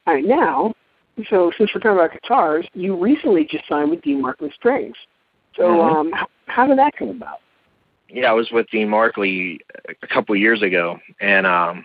[0.05, 0.73] All right, now,
[1.29, 4.97] so since we're talking about guitars, you recently just signed with Dean Markley Strings.
[5.55, 5.95] So, Mhm.
[5.95, 7.39] um, how, how did that come about?
[8.09, 9.59] yeah, I was with Dean Markley
[10.01, 11.83] a couple years ago, and um,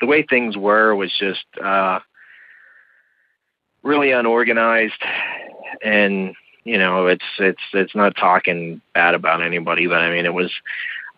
[0.00, 2.00] the way things were was just uh,
[3.84, 5.00] really unorganized,
[5.84, 10.34] and you know, it's it's it's not talking bad about anybody, but I mean, it
[10.34, 10.50] was.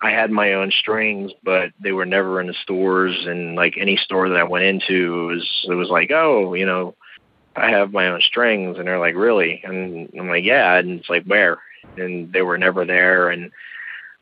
[0.03, 3.97] I had my own strings, but they were never in the stores, and like any
[3.97, 6.95] store that I went into, it was it was like, oh, you know,
[7.55, 9.63] I have my own strings, and they're like, really?
[9.65, 11.59] And I'm like, yeah, and it's like, where?
[11.97, 13.51] And they were never there, and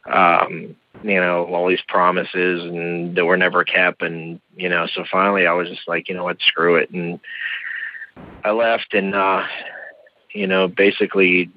[0.07, 4.03] um, you know, all these promises and that were never kept.
[4.03, 6.91] And, you know, so finally I was just like, you know what, screw it.
[6.91, 7.21] And
[8.45, 9.45] I left and, uh,
[10.33, 11.51] you know, basically,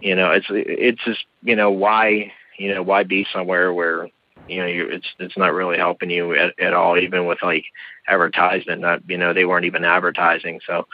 [0.00, 4.08] you know, it's, it's just, you know, why, you know, why be somewhere where,
[4.48, 7.64] you know, you it's, it's not really helping you at, at all, even with like
[8.06, 10.60] advertisement, not, you know, they weren't even advertising.
[10.66, 10.86] So,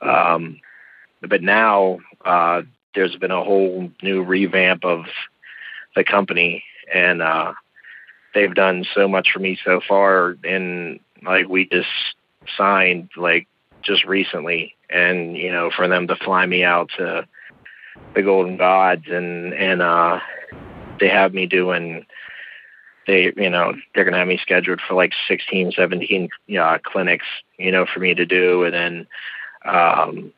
[0.00, 0.60] um,
[1.20, 2.62] but now, uh,
[2.94, 5.06] there's been a whole new revamp of,
[5.94, 7.52] the company and uh
[8.34, 11.88] they've done so much for me so far and like we just
[12.56, 13.46] signed like
[13.82, 17.26] just recently and you know for them to fly me out to
[18.14, 20.18] the golden gods and and uh
[21.02, 22.06] they have me doing
[23.08, 26.28] they you know they're going to have me scheduled for like 16 17
[26.60, 27.26] uh, clinics
[27.58, 29.06] you know for me to do and then
[29.64, 30.32] um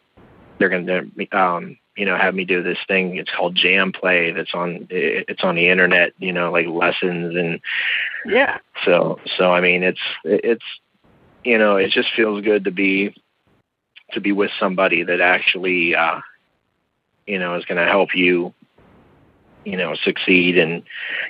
[0.59, 4.33] they're going to um you know have me do this thing it's called jam play
[4.33, 7.61] that's on it's on the internet you know like lessons and
[8.24, 8.57] Yeah.
[8.87, 10.64] so so i mean it's it's
[11.44, 13.14] you know it just feels good to be
[14.12, 16.20] to be with somebody that actually uh
[17.27, 18.55] you know is going to help you
[19.64, 20.83] you know succeed and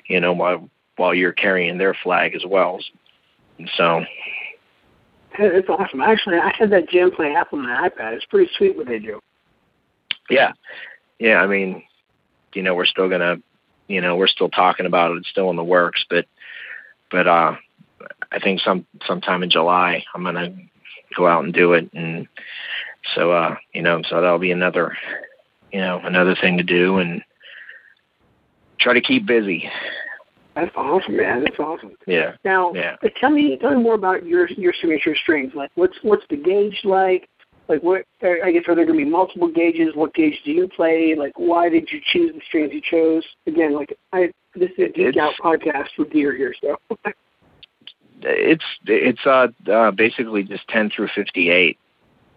[0.06, 2.78] you know while while you're carrying their flag as well
[3.76, 4.04] so
[5.38, 6.00] It's awesome.
[6.00, 8.12] Actually, I had that Jam Play app on my iPad.
[8.14, 9.20] It's pretty sweet what they do.
[10.30, 10.52] yeah
[11.18, 11.82] yeah i mean
[12.54, 13.36] you know we're still gonna
[13.88, 16.26] you know we're still talking about it it's still in the works but
[17.10, 17.54] but uh
[18.32, 20.54] i think some sometime in july i'm gonna
[21.16, 22.26] go out and do it and
[23.14, 24.96] so uh you know so that'll be another
[25.72, 27.22] you know another thing to do and
[28.78, 29.68] try to keep busy
[30.54, 31.42] That's awesome, man.
[31.42, 31.92] That's awesome.
[32.06, 32.96] yeah Now, Yeah.
[33.02, 35.52] uh, tell me, tell me more about your your signature strings.
[35.54, 37.28] Like, what's what's the gauge like?
[37.66, 38.04] Like, what?
[38.22, 39.94] I guess are there going to be multiple gauges?
[39.94, 41.14] What gauge do you play?
[41.18, 43.24] Like, why did you choose the strings you chose?
[43.46, 46.76] Again, like, I this is a Geek Out podcast for deer here, so
[48.22, 51.78] it's it's uh, uh basically just 10 through 58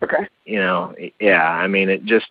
[0.04, 0.28] okay.
[0.46, 2.26] you know yeah i mean it just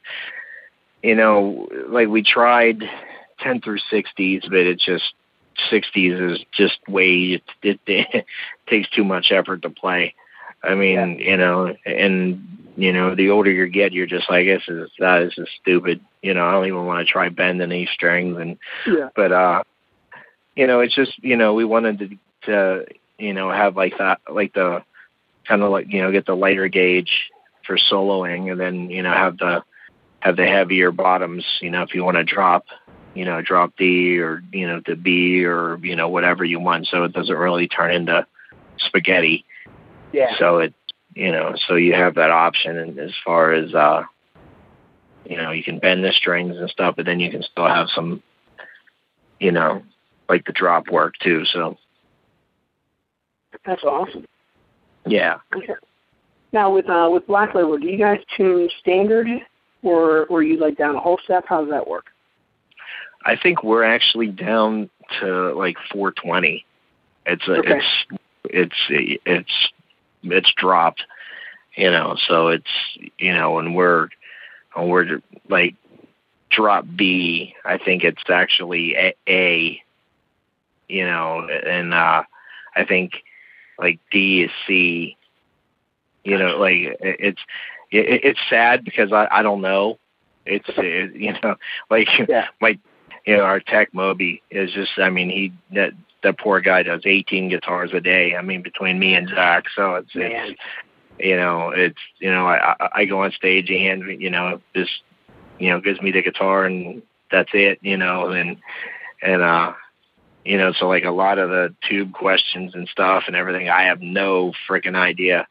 [1.02, 2.82] you know like we tried
[3.40, 5.12] 10 through 60s but it just
[5.70, 8.26] 60s is just way it, it,
[8.68, 10.14] takes too much effort to play.
[10.62, 14.62] I mean you know and you know the older you get you're just like this
[14.68, 16.00] is that is just stupid.
[16.22, 19.10] You know i don't even want to try bending these strings and Yeah.
[19.14, 19.62] but uh
[20.56, 22.86] you know it's just you know we wanted to to
[23.18, 24.82] you know have like that like the
[25.46, 27.30] kind of like you know get the lighter gauge
[27.66, 29.62] for soloing and then you know have the
[30.20, 32.64] have the heavier bottoms you know if you want to drop
[33.16, 36.86] you know drop D or you know the B or you know whatever you want
[36.86, 38.26] so it doesn't really turn into
[38.78, 39.44] spaghetti
[40.12, 40.36] Yeah.
[40.38, 40.74] so it
[41.14, 44.02] you know so you have that option and as far as uh
[45.24, 47.88] you know you can bend the strings and stuff but then you can still have
[47.94, 48.22] some
[49.40, 49.82] you know
[50.28, 51.76] like the drop work too so
[53.64, 54.26] That's awesome.
[55.06, 55.74] yeah Okay.
[56.52, 59.26] Now with uh, with Black Label, do you guys tune standard,
[59.82, 61.44] or or you like down a whole step?
[61.46, 62.06] How does that work?
[63.26, 64.88] I think we're actually down
[65.20, 66.64] to like 420.
[67.26, 67.80] It's a, Okay.
[67.80, 67.86] it's
[68.44, 69.68] it's it's
[70.22, 71.04] it's dropped,
[71.76, 72.16] you know.
[72.28, 72.70] So it's
[73.18, 74.08] you know and we're
[74.74, 75.74] when we're like
[76.50, 79.82] drop B, I think it's actually a, a
[80.88, 82.22] you know, and uh
[82.76, 83.24] I think
[83.78, 85.16] like D is C.
[86.24, 87.40] You know, like it's
[87.90, 89.98] it, it's sad because I I don't know.
[90.46, 91.56] It's it, you know
[91.90, 92.46] like Yeah.
[92.60, 92.78] my
[93.26, 97.02] you know our tech Moby is just I mean he that that poor guy does
[97.04, 98.34] 18 guitars a day.
[98.36, 100.30] I mean between me and Zakk, so it's Man.
[100.50, 100.60] it's
[101.18, 104.60] you know it's you know I I- go on stage he hands me you know
[104.74, 104.90] just
[105.58, 108.56] you know gives me the guitar and that's it you know and
[109.22, 109.72] and uh
[110.44, 113.84] you know so like a lot of the tube questions and stuff and everything I
[113.84, 115.46] have no freaking idea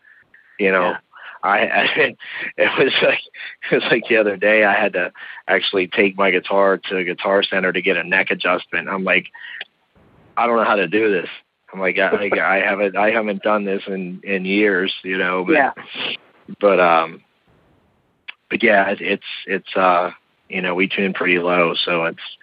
[0.60, 0.98] you know Yeah.
[1.45, 2.15] I, I
[2.58, 3.19] it was like
[3.71, 5.12] it was like the other day I had to
[5.47, 8.89] actually take my guitar to Guitar Center to get a neck adjustment.
[8.89, 9.27] I'm like,
[10.36, 11.29] I don't know how to do this.
[11.73, 15.43] I'm like, I, like, I haven't I haven't done this in in years, you know.
[15.45, 15.73] But Yeah.
[16.60, 17.21] but um,
[18.49, 20.12] but yeah, it, it's it's uh,
[20.49, 22.38] you know, we tune pretty low, so it's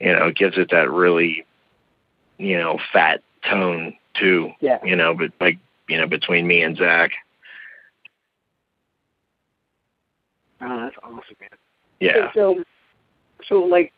[0.00, 1.44] you know, it gives it that really,
[2.38, 4.52] you know, fat tone too.
[4.60, 4.78] Yeah.
[4.82, 7.10] You know, but like you know, between me and Zakk.
[10.62, 11.50] Oh, that's awesome, man.
[12.00, 12.30] Yeah.
[12.34, 12.62] So,
[13.48, 13.92] so like,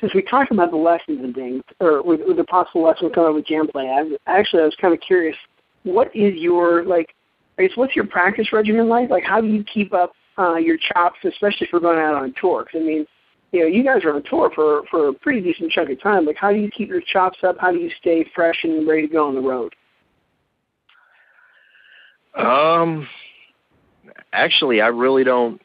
[0.00, 3.30] since we talked about the lessons and things, or with, with the possible lessons coming
[3.30, 5.36] up with JamPlay, I actually I was kind of curious.
[5.84, 7.14] What is your like?
[7.58, 9.10] I guess what's your practice regimen like?
[9.10, 12.34] Like, how do you keep up uh, your chops, especially if we're going out on
[12.40, 12.64] tour?
[12.64, 13.06] Cause, I mean,
[13.52, 16.24] you know, you guys are on tour for for a pretty decent chunk of time.
[16.24, 17.56] Like, how do you keep your chops up?
[17.58, 19.74] How do you stay fresh and ready to go on the road?
[22.34, 23.06] Um,
[24.32, 25.60] actually, I really don't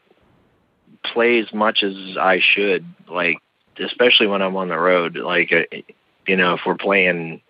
[1.04, 2.86] play as much as I should.
[3.10, 3.38] Like,
[3.80, 5.18] especially when I'm on the road.
[5.18, 5.78] Like, uh,
[6.28, 7.42] you know, if we're playing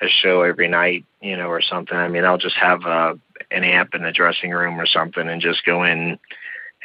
[0.00, 1.96] a show every night, you know, or something.
[1.96, 3.18] I mean, I'll just have a
[3.50, 6.18] an amp in the dressing room or something, and just go in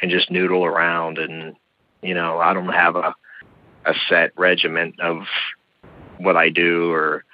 [0.00, 1.18] and just noodle around.
[1.18, 1.56] And
[2.02, 3.14] you know, I don't have a
[3.84, 5.22] a set regiment of
[6.18, 7.24] what I do or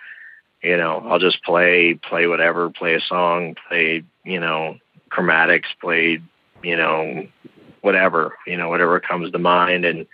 [0.62, 4.76] you know, I'll just play, play whatever, play a song, play, you know,
[5.10, 6.22] chromatics, played,
[6.62, 7.26] you know,
[7.80, 9.84] whatever, you know, whatever comes to mind.
[9.84, 10.06] And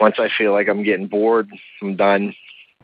[0.00, 1.50] once I feel like I'm getting bored,
[1.82, 2.34] I'm done,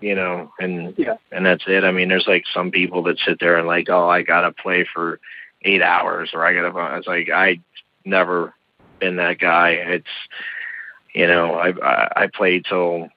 [0.01, 1.17] you know, and, Yeah.
[1.33, 1.85] and that's it.
[1.85, 4.53] I mean, there's like some people that sit there and like, oh, I got to
[4.53, 5.21] play for
[5.63, 7.61] eight hours or I got to, I was like, I
[8.05, 8.55] never
[8.99, 9.71] been that guy.
[9.71, 10.07] It's,
[11.15, 13.09] you know, I, I, I play till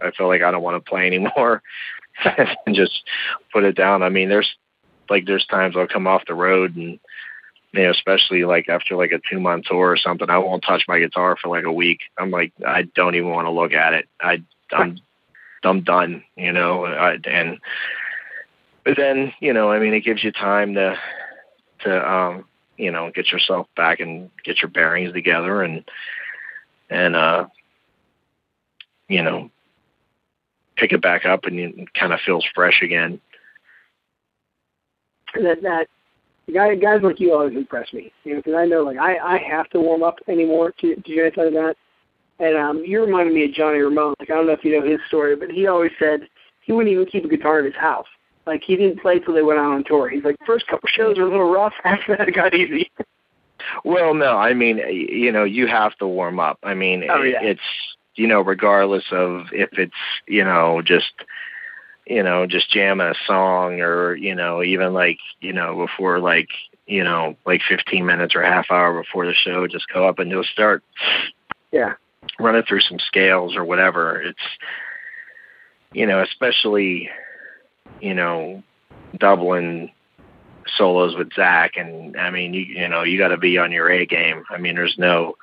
[0.00, 1.62] I feel like I don't want to play anymore.
[2.66, 3.02] and just
[3.52, 4.02] put it down.
[4.02, 4.56] I mean, there's
[5.10, 6.98] like there's times I'll come off the road and
[7.72, 10.84] you know, especially like after like a two month tour or something, I won't touch
[10.88, 12.00] my guitar for like a week.
[12.18, 14.08] I'm like, I don't even want to look at it.
[14.20, 14.42] I
[14.72, 14.98] I'm
[15.62, 16.86] I'm done, you know.
[16.86, 17.58] I, and
[18.84, 20.98] but then you know, I mean, it gives you time to
[21.80, 22.44] to um
[22.76, 25.84] you know get yourself back and get your bearings together and
[26.88, 27.46] and uh
[29.08, 29.50] you know
[30.76, 33.20] pick it back up and it kind of feels fresh again.
[35.44, 35.86] That that
[36.52, 38.12] guy, guys like you always impress me.
[38.24, 41.00] You know, because I know like I I have to warm up anymore to to
[41.00, 41.76] do anything like that.
[42.40, 44.14] And um, you reminded me of Johnny Ramone.
[44.20, 46.20] Like I don't know if you know his story, but he always said
[46.62, 48.06] he wouldn't even keep a guitar in his house.
[48.46, 50.08] Like he didn't play till they went out on tour.
[50.08, 51.74] He's like first couple shows are a little rough.
[51.84, 52.90] After that, it got easy.
[53.84, 56.58] Well, no, I mean, you know, you have to warm up.
[56.62, 57.42] I mean, Oh, yeah.
[57.42, 57.60] it's
[58.14, 59.92] you know, regardless of if it's
[60.26, 61.12] you know just
[62.08, 66.48] you know just jamming a song or you know even like you know before like
[66.86, 70.18] you know like 15 minutes or a half hour before the show, just go up
[70.18, 70.82] and just start
[71.70, 71.94] Yeah.
[72.38, 74.20] running through some scales or whatever.
[74.22, 74.38] It's
[75.92, 77.10] you know, especially
[78.00, 78.62] you know,
[79.18, 79.90] doubling
[80.76, 84.06] solos with Zakk and I mean you you know, you gotta be on your A
[84.06, 84.44] game.
[84.50, 85.36] I mean there's no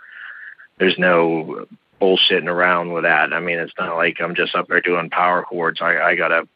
[0.80, 1.66] there's no
[2.02, 3.34] bullshitting around with that.
[3.34, 5.80] I mean it's not like I'm just up there doing power chords.
[5.82, 6.48] I, I gotta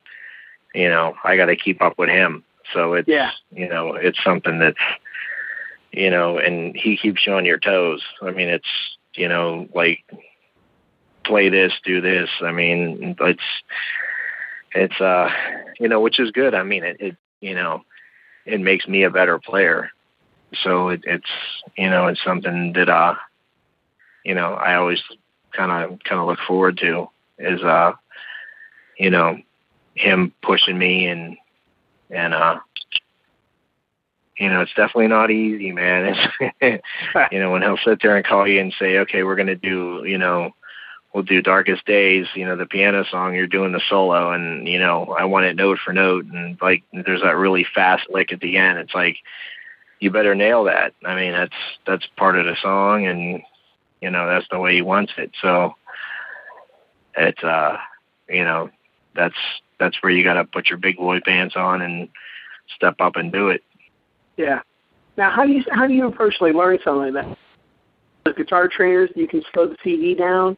[0.73, 2.43] you know, I gotta keep up with him.
[2.73, 3.31] So it's Yeah.
[3.51, 4.77] you know, it's something that's
[5.91, 8.03] you know, and he keeps you on your toes.
[8.21, 8.67] I mean it's
[9.15, 10.03] you know, like
[11.23, 12.29] play this, do this.
[12.41, 13.41] I mean, it's
[14.73, 15.29] it's uh
[15.79, 16.53] you know, which is good.
[16.53, 17.83] I mean it, it you know,
[18.45, 19.91] it makes me a better player.
[20.63, 21.29] So it, it's
[21.77, 23.15] you know, it's something that uh
[24.23, 25.01] you know, I always
[25.53, 27.09] kinda kinda look forward to
[27.39, 27.93] is uh
[28.97, 29.37] you know,
[29.95, 31.37] him pushing me and
[32.09, 32.59] and uh
[34.39, 36.15] you know, it's definitely not easy, man.
[36.61, 36.83] It's,
[37.31, 39.55] you know, when he'll sit there and call you and say, okay, we're going to
[39.55, 40.51] do, you know,
[41.13, 44.79] we'll do Darkest Days, you know, the piano song, you're doing the solo and, you
[44.79, 46.25] know, I want it note for note.
[46.25, 48.79] And like, there's that really fast lick at the end.
[48.79, 49.17] It's like,
[49.99, 50.93] you better nail that.
[51.05, 53.41] I mean, that's, that's part of the song and,
[54.01, 55.31] you know, that's the way he wants it.
[55.41, 55.75] So
[57.17, 57.75] it's, uh,
[58.29, 58.69] you know,
[59.13, 59.35] that's,
[59.79, 62.09] that's where you got to put your big boy pants on and
[62.75, 63.63] step up and do it.
[64.37, 64.61] Yeah.
[65.17, 67.37] Now, how do you how do you personally learn something like that?
[68.25, 70.57] The guitar trainers, you can slow the CD down,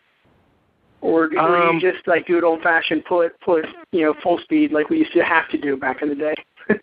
[1.02, 4.40] or, or Um, you just like do it old fashioned, put put you know full
[4.40, 6.36] speed like we used to have to do back in the day.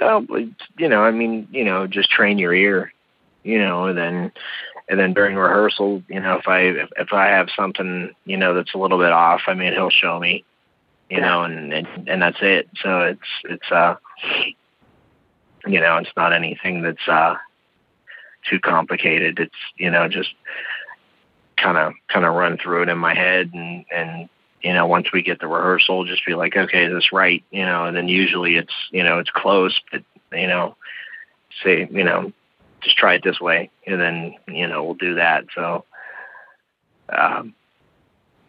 [0.00, 0.26] Oh,
[0.76, 2.92] you know, I mean, you know, just train your ear,
[3.44, 4.32] you know, and then
[4.88, 8.54] and then during rehearsal, you know, if I if, if I have something, you know,
[8.54, 10.44] that's a little bit off, I mean, he'll show me,
[11.10, 12.68] you know, and, and and that's it.
[12.82, 13.96] So it's it's uh,
[15.66, 17.34] you know, it's not anything that's uh
[18.48, 19.38] too complicated.
[19.38, 20.30] It's you know just
[21.56, 24.28] kind of kind of run through it in my head and and
[24.62, 27.64] you know once we get the rehearsal just be like okay is this right you
[27.64, 30.02] know and then usually it's you know it's close but
[30.32, 30.76] you know
[31.62, 32.32] say you know
[32.82, 35.84] just try it this way and then you know we'll do that so
[37.10, 37.54] um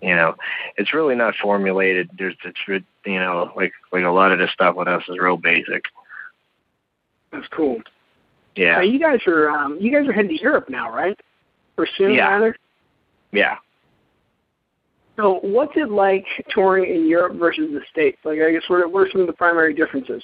[0.05, 0.35] you know
[0.77, 4.75] it's really not formulated there's it's you know like like a lot of this stuff
[4.75, 5.83] with us is real basic
[7.31, 7.81] That's cool.
[8.55, 11.19] yeah you guys are um, you guys are heading to Europe now, right?
[11.77, 12.27] Or soon, Yeah.
[12.29, 12.55] rather.
[13.31, 13.55] yeah
[15.17, 18.17] So, what's it like touring in Europe versus the States?
[18.23, 20.23] Like, I guess what are, what are some of the primary differences?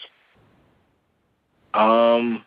[1.74, 2.44] Um,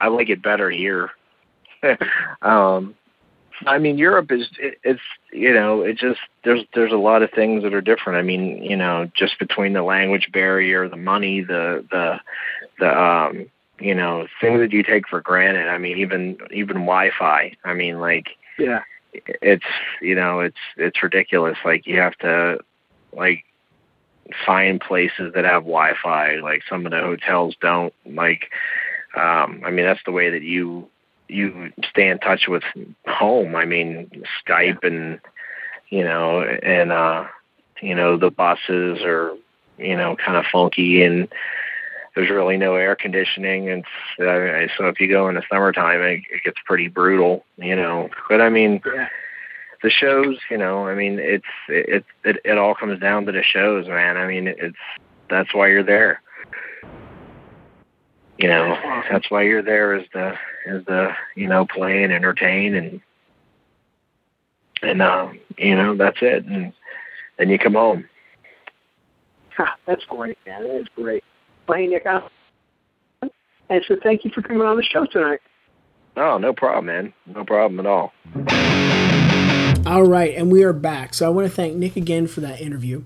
[0.00, 1.10] I like it better here.
[2.42, 2.94] um,
[3.66, 5.00] I mean, Europe is it, it's
[5.32, 8.18] you know it just there's there's a lot of things that are different.
[8.18, 12.20] I mean, you know, just between the language barrier, the money, the the
[12.78, 13.46] the um
[13.80, 15.68] you know things that you take for granted.
[15.68, 17.56] I mean, even even Wi-Fi.
[17.64, 18.26] I mean, like
[18.58, 18.82] Yeah.
[19.12, 19.64] it's
[20.00, 22.58] you know it's it's ridiculous like you have to
[23.12, 23.44] like
[24.44, 28.50] find places that have wi-fi like some of the hotels don't like
[29.16, 30.86] um i mean that's the way that you
[31.28, 32.62] you stay in touch with
[33.06, 34.10] home i mean
[34.46, 35.20] skype and
[35.90, 37.24] you know and uh
[37.82, 39.32] you know the buses are
[39.78, 41.28] you know kind of funky and
[42.14, 43.84] there's really no air conditioning and
[44.20, 48.08] uh, so if you go in the summertime it, it gets pretty brutal you know
[48.28, 49.08] but i mean Yeah.
[49.82, 53.44] the shows, you know, I mean, it's it it it all comes down to the
[53.44, 54.16] shows, man.
[54.16, 54.76] I mean, it's
[55.30, 56.20] that's why you're there.
[58.38, 60.34] You know, that's why you're there is the
[60.66, 63.00] is the you know play and entertain and
[64.80, 66.72] and um you know that's it and
[67.38, 68.08] then you come home.
[69.56, 70.62] Ha, that's great, man.
[70.62, 71.24] That is great.
[71.66, 72.22] Well, hey, Nick, I,
[73.68, 75.40] and so thank you for coming on the show tonight.
[76.16, 77.12] Oh, no problem, man.
[77.26, 78.12] No problem at all.
[79.86, 81.14] All right, and we are back.
[81.14, 83.04] So I want to thank Nick again for that interview.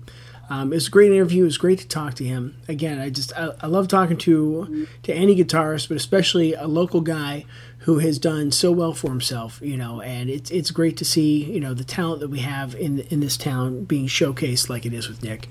[0.49, 1.43] Um, it was a great interview.
[1.43, 2.57] It was great to talk to him.
[2.67, 7.01] Again, I just I, I love talking to to any guitarist, but especially a local
[7.01, 7.45] guy
[7.79, 9.59] who has done so well for himself.
[9.63, 12.75] You know, and it's it's great to see you know the talent that we have
[12.75, 15.47] in in this town being showcased like it is with Nick.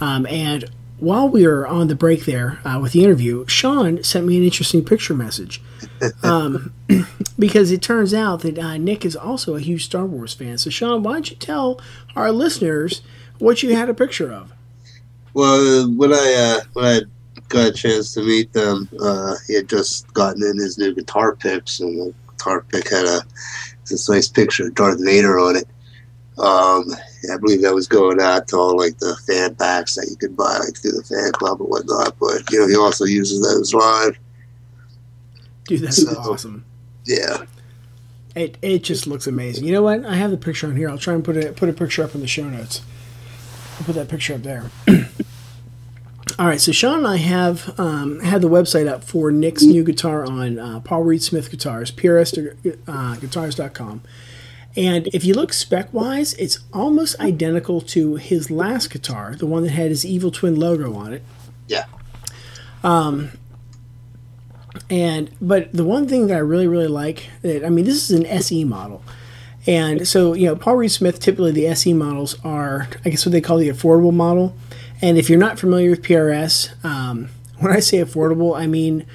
[0.00, 0.68] Um, and
[1.02, 4.44] while we were on the break there uh, with the interview, Sean sent me an
[4.44, 5.60] interesting picture message
[6.22, 6.72] um,
[7.38, 10.58] because it turns out that uh, Nick is also a huge Star Wars fan.
[10.58, 11.80] So, Sean, why don't you tell
[12.14, 13.02] our listeners
[13.42, 14.52] what you had a picture of?
[15.34, 17.00] Well, when I uh, when I
[17.48, 21.34] got a chance to meet them, uh, he had just gotten in his new guitar
[21.36, 23.20] picks, and the guitar pick had a
[23.88, 25.66] this nice picture of Darth Vader on it.
[26.38, 26.84] Um,
[27.32, 30.36] I believe that was going out to all like the fan packs that you could
[30.36, 32.16] buy like through the fan club and whatnot.
[32.18, 34.18] But you know, he also uses those live.
[35.66, 36.64] Dude, that's So- awesome.
[37.04, 37.46] Yeah,
[38.36, 39.64] It, it just looks amazing.
[39.64, 40.04] You know what?
[40.06, 40.88] I have the picture on here.
[40.88, 42.80] I'll try and put it put a picture up in the show notes.
[43.82, 44.70] I'll put that picture up there.
[46.38, 49.82] All right, so Sean and I have um, had the website up for Nick's new
[49.82, 52.38] guitar on uh, Paul Reed Smith Guitars, PRS
[52.86, 53.98] uh,
[54.76, 59.64] And if you look spec wise, it's almost identical to his last guitar, the one
[59.64, 61.24] that had his Evil Twin logo on it.
[61.66, 61.86] yeah.
[62.84, 63.32] Um,
[64.88, 68.16] And but the one thing that I really really like that I mean this is
[68.16, 69.02] an SE model,
[69.66, 73.32] and so you know Paul Reed Smith typically the SE models are I guess what
[73.32, 74.56] they call the affordable model,
[75.00, 79.06] and if you're not familiar with PRS, um, when I say affordable I mean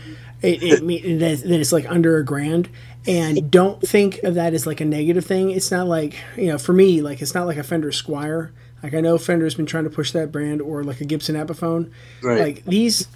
[0.41, 2.70] it, it mean that it's like under a grand.
[3.06, 5.52] And don't think of that as like a negative thing.
[5.52, 8.52] It's not like you know, for me, like it's not like a Fender Squier.
[8.84, 11.91] Like I know Fender's been trying to push that brand, or like a Gibson Epiphone.
[12.22, 12.39] Right.
[12.39, 13.08] Like these,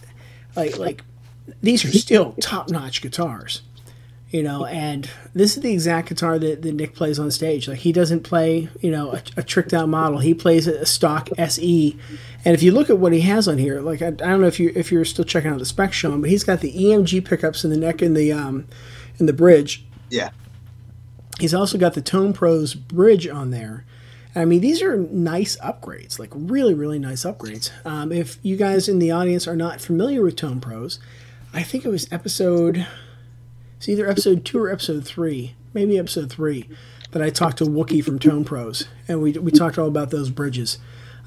[0.56, 1.04] like like
[1.62, 3.64] these are still top notch guitars,
[4.32, 4.66] you know.
[4.66, 7.68] And this is the exact guitar that, that Nick plays on stage.
[7.68, 10.20] Like he doesn't play you know a, a tricked out model.
[10.20, 11.98] He plays a stock SE.
[12.44, 14.48] And if you look at what he has on here, like I, I don't know
[14.48, 17.24] if you if you're still checking out the specs, Sean, but he's got the EMG
[17.26, 18.68] pickups in the neck and the um
[19.20, 19.86] in the bridge.
[20.10, 20.32] Yeah.
[21.40, 23.86] He's also got the Tone Pros bridge on there.
[24.36, 27.72] I mean, these are nice upgrades, like really, really nice upgrades.
[27.86, 31.00] Um, if you guys in the audience are not familiar with Tone Pros,
[31.54, 32.88] I think it was episode,
[33.82, 36.70] it's either episode two or episode three, maybe episode three,
[37.14, 40.30] that I talked to Wookie from Tone Pros, and we, we talked all about those
[40.30, 40.78] bridges.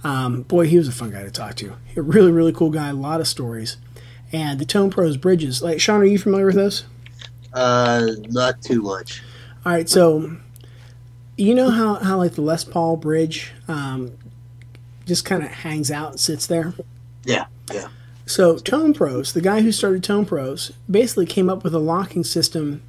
[0.04, 1.74] Um, boy, he was a fun guy to talk to.
[1.96, 3.76] A really, really cool guy, a lot of stories.
[4.30, 6.84] And the Tone Pros bridges, like, Sean, are you familiar with those?
[7.52, 9.20] Uh, not too much.
[9.66, 10.36] All right, so
[11.36, 14.12] you know how, how like the Les Paul bridge um,
[15.06, 16.72] just kind of hangs out and sits there?
[17.24, 17.88] Yeah, yeah.
[18.26, 22.24] So Tone Pros, the guy who started Tone Pros, basically came up with a locking
[22.24, 22.82] system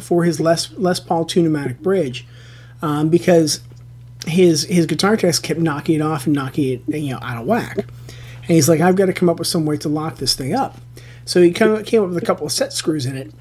[0.00, 2.26] for his Les, Les Paul Tune-o-matic bridge
[2.82, 3.60] um, because
[4.26, 7.46] his his guitar techs kept knocking it off and knocking it you know out of
[7.46, 7.78] whack.
[7.78, 10.54] And he's like, I've got to come up with some way to lock this thing
[10.54, 10.76] up.
[11.24, 13.32] So he came up with a couple of set screws in it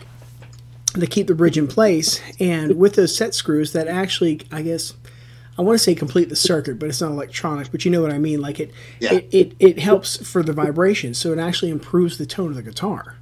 [0.93, 2.21] to keep the bridge in place.
[2.39, 4.93] And with those set screws, that actually, I guess,
[5.57, 7.71] I want to say complete the circuit, but it's not electronic.
[7.71, 8.41] But you know what I mean?
[8.41, 9.13] Like it, Yeah.
[9.13, 12.63] it, it, it helps for the vibration, so it actually improves the tone of the
[12.63, 13.15] guitar.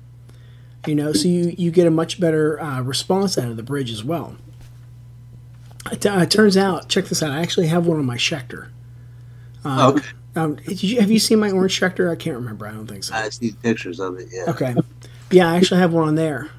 [0.88, 3.92] You know, so you you get a much better uh, response out of the bridge
[3.92, 4.36] as well.
[5.92, 7.32] It, uh, it turns out, check this out.
[7.32, 8.70] I actually have one on my Schecter.
[9.66, 10.06] okay.
[10.36, 12.10] Um, did you, have you seen my orange Schecter?
[12.12, 12.66] I can't remember.
[12.68, 13.14] I don't think so.
[13.14, 14.30] I see pictures of it.
[14.32, 14.46] Yeah.
[14.48, 14.76] Okay.
[15.30, 16.50] Yeah, I actually have one on there.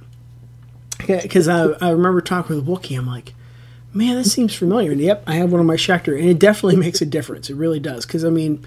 [1.06, 2.96] Because I, I remember talking with Wookie.
[2.96, 3.34] I'm like,
[3.94, 4.92] man, this seems familiar.
[4.92, 6.18] And yep, I have one on my Schecter.
[6.18, 7.48] And it definitely makes a difference.
[7.48, 8.04] It really does.
[8.04, 8.64] Because, I mean,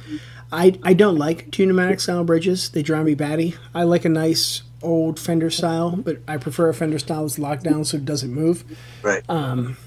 [0.51, 3.55] I, I don't like Tune-o-matic style bridges, they drive me batty.
[3.75, 7.63] I like a nice old Fender style, but I prefer a Fender style that's locked
[7.63, 8.63] down so it doesn't move.
[9.03, 9.23] Right.
[9.30, 9.78] Um,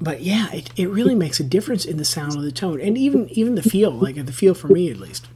[0.00, 2.98] But yeah, it, it really makes a difference in the sound of the tone and
[2.98, 5.26] even even the feel, like the feel for me at least.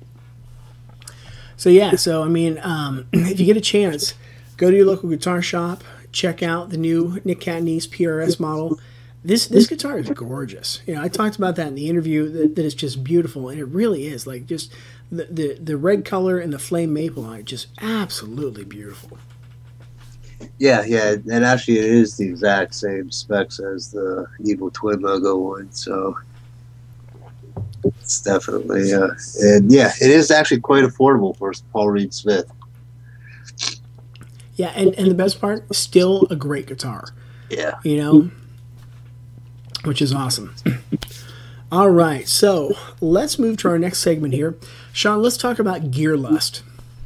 [1.57, 4.13] So yeah, so I mean, um, if you get a chance,
[4.59, 5.83] go to your local guitar shop,
[6.13, 8.79] check out the new Nick Catanese PRS model.
[9.23, 10.81] This this guitar is gorgeous.
[10.87, 13.61] You know, I talked about that in the interview that, that it's just beautiful, and
[13.61, 14.27] it really is.
[14.27, 14.73] Like just
[15.13, 19.19] the, the the red color and the flame maple on it, just absolutely beautiful.
[20.59, 25.37] Yeah, yeah, and actually, it is the exact same specs as the Evil Twin logo
[25.37, 25.71] one.
[25.71, 26.17] So
[27.85, 29.11] it's definitely, uh,
[29.41, 32.51] and yeah, it is actually quite affordable for Paul Reed Smith.
[34.55, 37.09] Yeah, and, and the best part, still a great guitar.
[37.51, 37.79] Yeah.
[37.83, 38.31] you know,
[39.85, 40.55] which is awesome.
[41.73, 44.57] All right, so let's move to our next segment here.
[44.93, 46.63] Sean, let's talk about gear lust.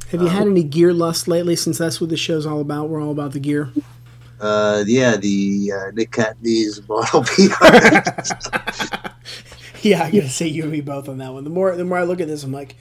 [0.09, 2.89] Have you had any gear lust lately since that's what the show's all about?
[2.89, 3.71] We're all about the gear.
[4.39, 9.09] Uh, yeah, the uh, Nick Catanese Model PR.
[9.85, 11.43] Yeah, I'm gonna say you and me both on that one.
[11.43, 12.75] The more the more I look at this, I'm like,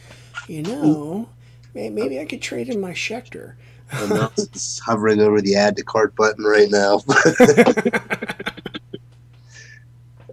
[0.48, 1.28] you know,
[1.74, 3.56] maybe I could trade in my Schecter.
[3.92, 4.30] I'm
[4.86, 7.02] hovering over the add to cart button right now.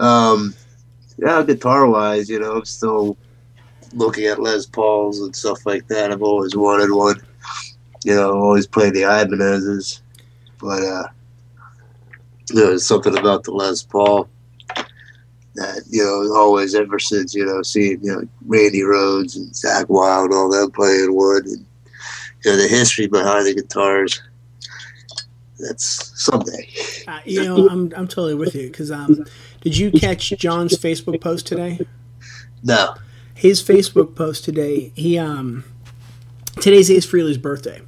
[0.02, 0.56] Um,
[1.18, 3.18] yeah, guitar wise, you know, I'm still
[3.94, 6.12] looking at Les Pauls and stuff like that.
[6.12, 7.22] I've always wanted one.
[8.04, 10.02] You know, always played the Ibanez's,
[10.60, 11.08] but uh,
[12.48, 14.28] there's something about the Les Paul
[15.56, 19.90] that you know always ever since you know seeing you know Randy Rhoads and Zakk
[19.90, 21.66] Wylde all them playing wood and
[22.44, 24.22] you know the history behind the guitars.
[25.60, 26.68] That's someday.
[27.08, 29.26] Uh, you know, I'm I'm totally with you because um,
[29.62, 31.80] did you catch John's Facebook post today?
[32.64, 32.96] No.
[33.34, 35.64] His Facebook post today, he um,
[36.60, 37.82] today's Ace Frehley's birthday.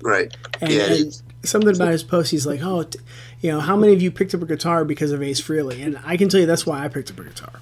[0.00, 0.34] Right.
[0.60, 2.98] And, Yeah, and something about his post, he's like, "Oh, t-
[3.40, 5.98] you know, how many of you picked up a guitar because of Ace Frehley?" And
[6.04, 7.60] I can tell you that's why I picked up a guitar.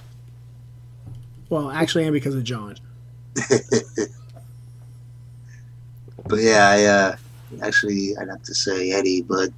[1.49, 2.77] Well, actually, and because of John.
[6.29, 7.17] But yeah, I uh,
[7.63, 9.51] actually I'd have to say Eddie, but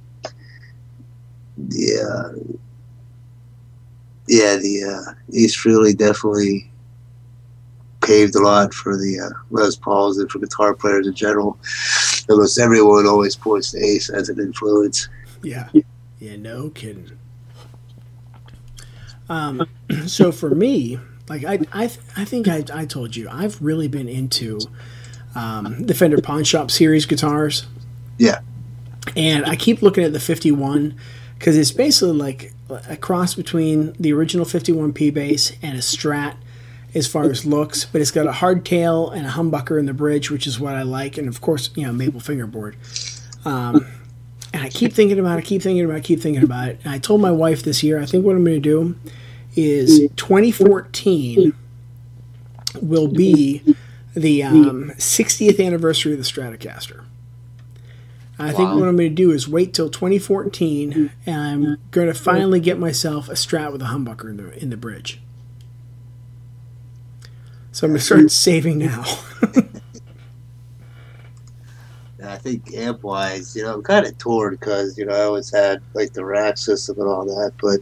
[1.69, 2.31] yeah,
[4.29, 6.69] yeah, the uh, Ace Frehley definitely
[8.01, 11.57] paved a lot for the uh, Les Pauls and for guitar players in general.
[12.29, 15.09] Almost everyone always points to Ace as an influence.
[15.41, 15.69] Yeah.
[16.19, 17.09] Yeah, no kidding.
[19.29, 19.67] Um,
[20.05, 23.87] so for me, like I, I, th- I think I, I told you, I've really
[23.87, 24.59] been into
[25.33, 27.65] um, the Fender Pawn Shop series guitars.
[28.19, 28.41] Yeah.
[29.15, 30.95] And I keep looking at the 51
[31.37, 36.35] because it's basically like a cross between the original 51 P bass and a Strat.
[36.95, 40.31] as far as looks, but it's got a hardtail and a humbucker in the bridge,
[40.31, 42.75] which is what I like, and of course, you know, maple fingerboard.
[43.45, 43.85] Um,
[44.53, 46.79] and I keep thinking about it, keep thinking about it, keep thinking about it.
[46.83, 48.95] And I told my wife this year, I think what I'm going to do
[49.55, 51.53] is 2014
[52.81, 53.63] will be
[54.15, 57.03] the um, 60th anniversary of the Stratocaster.
[58.39, 62.13] I think what I'm going to do is wait till 2014, and I'm going to
[62.13, 65.19] finally get myself a Strat with a humbucker in the in the bridge.
[67.71, 69.03] So I'm going to start saving now.
[72.23, 75.53] I think amp wise, you know, I'm kind of torn because you know I always
[75.53, 77.79] had like the rack system and all that, but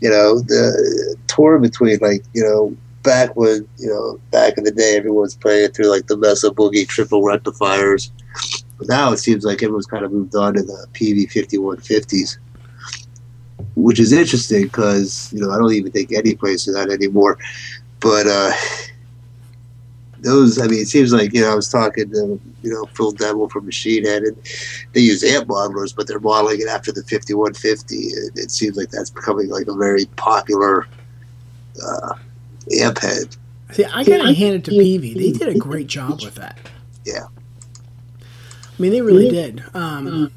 [0.00, 4.70] you know the torn between like you know back when you know back in the
[4.70, 8.12] day everyone's playing through like the Mesa Boogie triple rectifiers.
[8.82, 12.36] But now it seems like everyone's kind of moved on to the Peavey 5150s,
[13.76, 17.38] which is interesting because you know I don't even think any place is that anymore.
[18.00, 18.50] But uh,
[20.18, 23.12] those, I mean, it seems like you know I was talking to you know Phil
[23.12, 24.36] Demmel from Machine Head, and
[24.94, 27.94] they use amp modelers, but they're modeling it after the 5150.
[27.94, 30.88] It, it seems like that's becoming like a very popular
[31.80, 32.14] uh,
[32.80, 33.36] amp head.
[33.70, 35.14] See, I got to hand it to Peavey.
[35.14, 36.58] They did a great job with that.
[37.04, 37.26] Yeah.
[38.78, 39.62] I mean, they really did.
[39.74, 40.32] Um,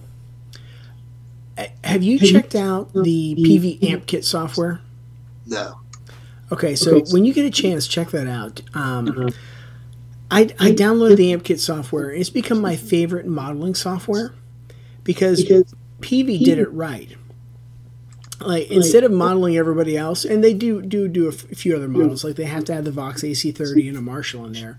[1.84, 4.82] have you checked out the Peavey Amp Kit software?
[5.46, 5.80] No.
[6.52, 8.62] Okay, so when you get a chance, check that out.
[8.74, 9.30] Um,
[10.30, 12.12] I, I downloaded the AmpKit software.
[12.12, 14.34] It's become my favorite modeling software
[15.04, 15.44] because
[16.02, 17.16] Peavey did it right.
[18.42, 21.88] Like instead of modeling everybody else, and they do do do a f- few other
[21.88, 24.78] models, like they have to have the Vox AC30 and a Marshall in there,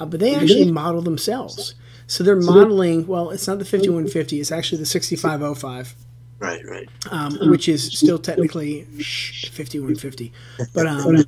[0.00, 1.74] uh, but they actually model themselves.
[2.06, 3.06] So they're modeling.
[3.06, 5.94] Well, it's not the 5150; it's actually the 6505
[6.38, 6.88] Right, right.
[7.10, 10.32] um, which is still technically 5150.
[10.74, 11.24] But um,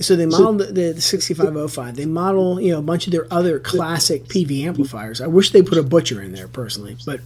[0.00, 1.96] so they model the, the, the 6505.
[1.96, 5.20] They model you know a bunch of their other classic Peavey amplifiers.
[5.20, 7.20] I wish they put a butcher in there personally, but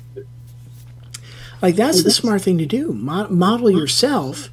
[1.60, 2.92] like that's the smart thing to do.
[2.92, 4.50] Mo- model yourself,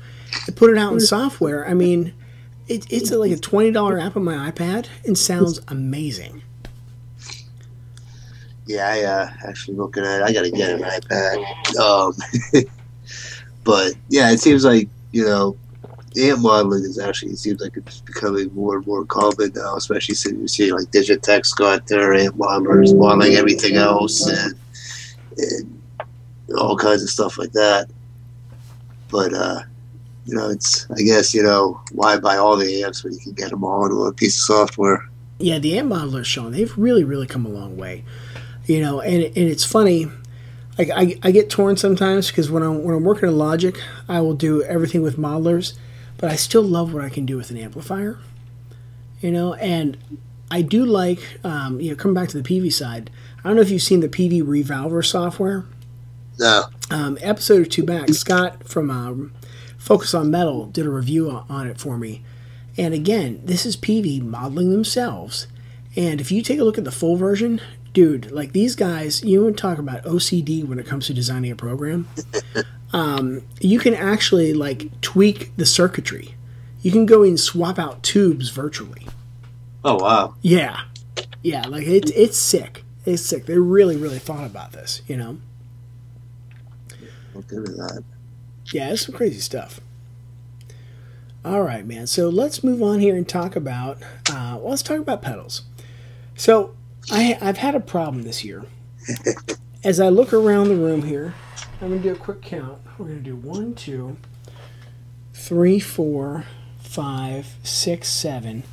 [0.48, 1.68] and put it out in software.
[1.68, 2.14] I mean,
[2.68, 6.44] it, it's like a twenty dollar app on my iPad and sounds amazing.
[8.70, 10.22] Yeah, I uh, actually looking at.
[10.22, 10.24] it.
[10.24, 11.76] I got to get an iPad.
[11.80, 12.14] Um,
[13.64, 15.58] but yeah, it seems like you know,
[16.16, 17.32] amp modeling is actually.
[17.32, 20.86] It seems like it's becoming more and more common now, especially since you see like
[20.92, 24.54] Digitech's got their amp modelers modeling everything else and,
[25.40, 25.82] and
[26.56, 27.90] all kinds of stuff like that.
[29.10, 29.62] But uh,
[30.28, 33.34] you know, it's I guess you know why buy all the amps when you can
[33.34, 35.10] get them all into a piece of software.
[35.40, 38.04] Yeah, the amp modelers, Sean, they've really, really come a long way.
[38.70, 40.06] You know, and and it's funny.
[40.78, 43.76] Like I, I get torn sometimes because when I'm when I'm working in Logic,
[44.08, 45.74] I will do everything with modelers,
[46.18, 48.20] but I still love what I can do with an amplifier.
[49.22, 49.98] You know, and
[50.52, 53.10] I do like um, you know coming back to the Peavey side.
[53.40, 55.66] I don't know if you've seen the Peavey ReValver software.
[56.38, 59.34] No, Um, episode or two back, Scott from um,
[59.80, 62.24] Focus on Metal did a review on, on it for me.
[62.78, 65.48] And again, this is Peavey modeling themselves.
[65.96, 67.60] And if you take a look at the full version,
[67.94, 71.56] dude, like these guys, you would talk about OCD when it comes to designing a
[71.56, 72.08] program.
[72.94, 76.36] um, you can actually like tweak the circuitry.
[76.82, 79.08] You can go and swap out tubes virtually.
[79.84, 80.82] oh wow, Yeah,
[81.42, 82.84] yeah, like it's it's sick.
[83.06, 83.46] It's sick.
[83.46, 85.02] They really, really thought about this.
[85.08, 85.38] You know.
[87.34, 88.04] that.
[88.72, 89.80] Yeah, it's some crazy stuff.
[91.44, 92.06] All right, man.
[92.06, 93.98] So let's move on here and talk about.
[94.30, 95.64] Uh, well, let's talk about pedals.
[96.36, 96.76] So
[97.12, 98.64] I, I've had a problem this year.
[99.84, 101.34] As I look around the room here,
[101.82, 102.80] I'm going to do a quick count.
[102.98, 104.18] We're going to do one, two,
[105.34, 106.46] three, four,
[106.80, 108.64] five, six, seven.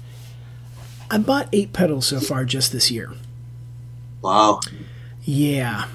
[1.10, 3.12] I bought eight pedals so far just this year.
[4.22, 4.60] Wow,
[5.22, 5.86] Yeah.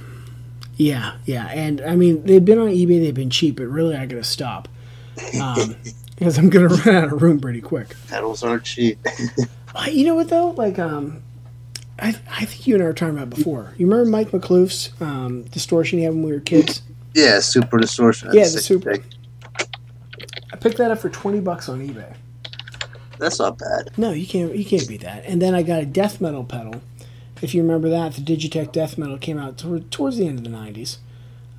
[0.78, 1.48] Yeah, yeah.
[1.48, 4.68] And I mean, they've been on eBay, they've been cheap, but really I gotta stop.
[5.40, 5.76] Um,
[6.18, 7.94] because I'm gonna run out of room pretty quick.
[8.08, 8.98] pedals aren't cheap.
[9.76, 10.50] Uh, You know what though?
[10.50, 11.22] Like, um,
[12.02, 13.74] I, I think you and I were talking about before.
[13.78, 16.82] You remember Mike McClouf's um, distortion he had when we were kids?
[17.14, 18.30] yeah, super distortion.
[18.34, 18.96] Yeah, the super.
[18.96, 19.04] thing.
[20.52, 22.14] I picked that up for twenty bucks on eBay.
[23.20, 23.92] That's not bad.
[23.98, 24.56] No, you can't.
[24.56, 25.26] You can't beat that.
[25.26, 26.82] And then I got a death metal pedal.
[27.42, 30.44] If you remember that, the Digitech death metal came out toward, towards the end of
[30.44, 30.98] the '90s.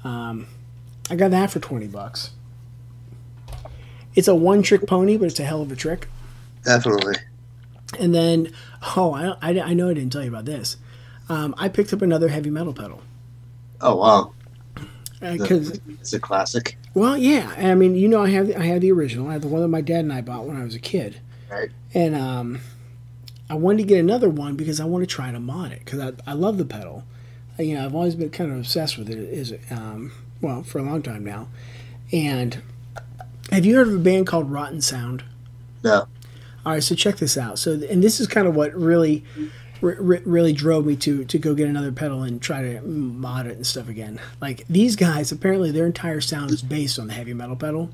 [0.04, 0.46] Um,
[1.10, 2.30] I got that for twenty bucks.
[4.14, 6.06] It's a one-trick pony, but it's a hell of a trick.
[6.64, 7.14] Definitely.
[7.98, 8.52] And then,
[8.96, 10.76] oh, I, I, I know I didn't tell you about this.
[11.28, 13.00] Um, I picked up another heavy metal pedal
[13.80, 14.32] Oh wow,
[15.20, 16.78] because, it's a classic.
[16.94, 17.52] well, yeah.
[17.56, 19.28] I mean, you know, I have I have the original.
[19.28, 21.20] I have the one that my dad and I bought when I was a kid.
[21.50, 21.70] Right.
[21.94, 22.60] And um,
[23.50, 26.00] I wanted to get another one because I want to try to mod it because
[26.00, 27.04] I, I love the pedal.
[27.58, 29.18] Uh, You know, I've always been kind of obsessed with it.
[29.18, 31.48] Is um, well for a long time now.
[32.12, 32.62] And
[33.50, 35.24] have you heard of a band called Rotten Sound?
[35.82, 36.06] No.
[36.64, 37.58] All right, so check this out.
[37.58, 39.24] So, and this is kind of what really,
[39.82, 43.56] r- really drove me to to go get another pedal and try to mod it
[43.56, 44.20] and stuff again.
[44.40, 47.90] Like these guys, apparently their entire sound is based on the heavy metal pedal.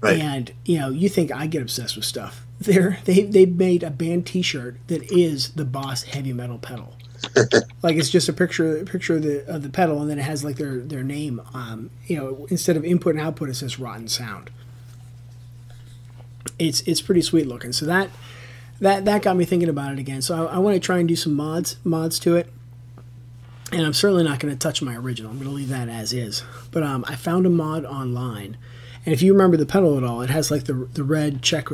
[0.00, 0.18] Right.
[0.18, 2.44] And you know, you think I get obsessed with stuff?
[2.60, 6.94] They're they they made a band T-shirt that is the Boss heavy metal pedal.
[7.82, 10.22] like it's just a picture a picture of the of the pedal, and then it
[10.22, 11.40] has like their their name.
[11.54, 14.50] Um, you know, instead of input and output, it says Rotten Sound.
[16.68, 17.72] It's it's pretty sweet looking.
[17.72, 18.10] So that
[18.80, 20.22] that that got me thinking about it again.
[20.22, 22.52] So I, I want to try and do some mods mods to it.
[23.72, 25.30] And I'm certainly not going to touch my original.
[25.30, 26.42] I'm going to leave that as is.
[26.72, 28.58] But um, I found a mod online,
[29.06, 31.68] and if you remember the pedal at all, it has like the the red check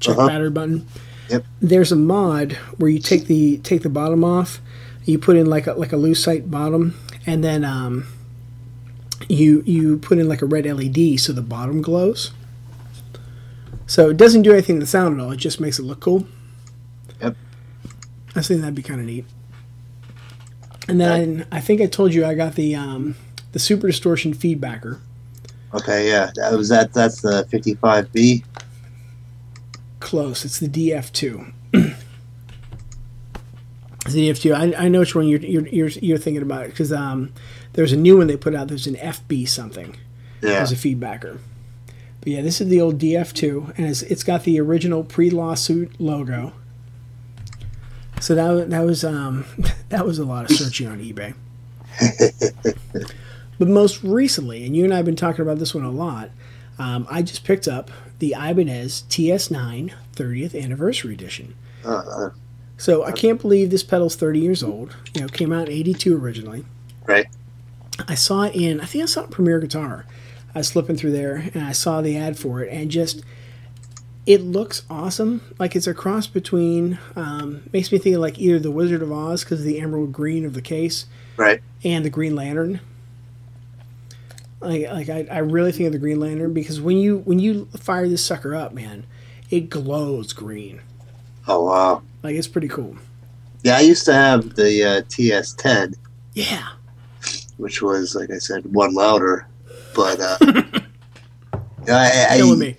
[0.00, 0.26] check Uh-huh.
[0.26, 0.86] battery button.
[1.30, 1.44] Yep.
[1.60, 4.60] There's a mod where you take the take the bottom off,
[5.04, 8.06] you put in like a like a lucite bottom, and then um,
[9.28, 12.32] you you put in like a red LED so the bottom glows.
[13.86, 15.30] So it doesn't do anything to the sound at all.
[15.32, 16.26] It just makes it look cool.
[17.22, 17.36] Yep.
[18.34, 19.24] I think that'd be kind of neat.
[20.88, 23.16] And then I think I told you I got the um,
[23.52, 24.98] the super distortion feedbacker.
[25.74, 26.30] Okay, yeah.
[26.36, 28.44] That was that that's the fifty five B.
[30.00, 30.44] Close.
[30.44, 31.52] It's the DF2.
[31.72, 31.96] the
[34.04, 34.54] DF2.
[34.76, 37.32] I, I know which one you're you're you're, you're thinking about because um,
[37.72, 38.68] there's a new one they put out.
[38.68, 39.96] There's an FB something
[40.42, 40.50] Yeah.
[40.60, 41.38] as a feedbacker.
[42.26, 46.54] But yeah, this is the old DF2, and it's, it's got the original pre-lawsuit logo.
[48.20, 49.44] So that that was um,
[49.90, 51.34] that was a lot of searching on eBay.
[53.60, 56.30] but most recently, and you and I have been talking about this one a lot,
[56.80, 61.54] um, I just picked up the Ibanez TS9 30th Anniversary Edition.
[61.84, 62.30] Uh,
[62.76, 64.96] So I can't believe this pedal's 30 years old.
[65.14, 66.64] You know, came out in 82 originally.
[67.06, 67.26] right.
[68.08, 70.06] I saw it in, I think I saw it in Premier Guitar.
[70.56, 73.22] I was flipping through there and I saw the ad for it and just,
[74.24, 75.42] it looks awesome.
[75.58, 79.12] Like it's a cross between, um, makes me think of like either the Wizard of
[79.12, 81.04] Oz because of the emerald green of the case
[81.36, 81.60] Right.
[81.84, 82.80] and the Green Lantern.
[84.60, 87.66] Like, like I, I really think of the Green Lantern because when you when you
[87.78, 89.04] fire this sucker up, man,
[89.50, 90.80] it glows green.
[91.46, 92.02] Oh wow.
[92.22, 92.96] Like it's pretty cool.
[93.62, 95.94] Yeah, I used to have the uh, TS ten,
[96.32, 96.66] Yeah.
[97.58, 99.46] which was like I said, one louder.
[99.96, 100.36] But uh
[101.88, 102.76] I, I, Killing me.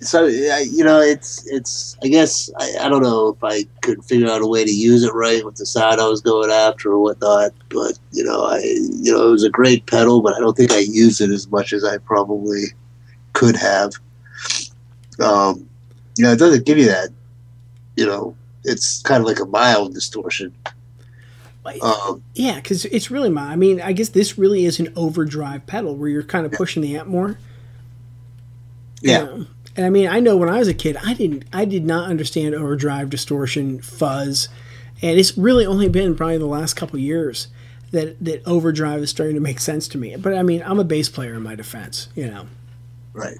[0.00, 4.04] so I, you know it's it's i guess I, I don't know if i could
[4.04, 6.90] figure out a way to use it right with the sound i was going after
[6.92, 10.40] or whatnot but you know i you know it was a great pedal but i
[10.40, 12.64] don't think i used it as much as i probably
[13.34, 13.92] could have
[15.20, 15.66] um
[16.18, 17.08] you know it doesn't give you that
[17.96, 20.52] you know it's kind of like a mild distortion
[21.82, 23.52] um Yeah, because it's really my.
[23.52, 26.82] I mean, I guess this really is an overdrive pedal where you're kind of pushing
[26.82, 27.38] the amp more.
[29.00, 29.46] yeah know?
[29.76, 32.08] And I mean, I know when I was a kid, I didn't, I did not
[32.08, 34.48] understand overdrive, distortion, fuzz,
[35.02, 37.48] and it's really only been probably the last couple years
[37.90, 40.14] that that overdrive is starting to make sense to me.
[40.16, 42.08] But I mean, I'm a bass player in my defense.
[42.14, 42.46] You know,
[43.12, 43.38] right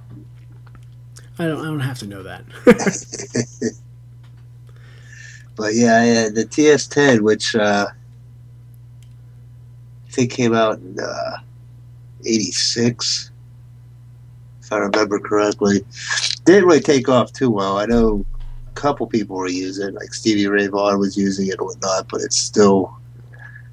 [1.39, 2.45] I don't, I don't have to know that.
[5.57, 7.87] But yeah, yeah the TS10, which uh,
[10.15, 11.39] think came out in uh,
[12.25, 13.31] '86,
[14.63, 15.85] if I remember correctly,
[16.45, 17.79] didn't really take off too well.
[17.79, 18.25] I know
[18.69, 22.09] a couple people were using it, like Stevie Ray Vaughan was using it and whatnot,
[22.09, 22.97] but it's still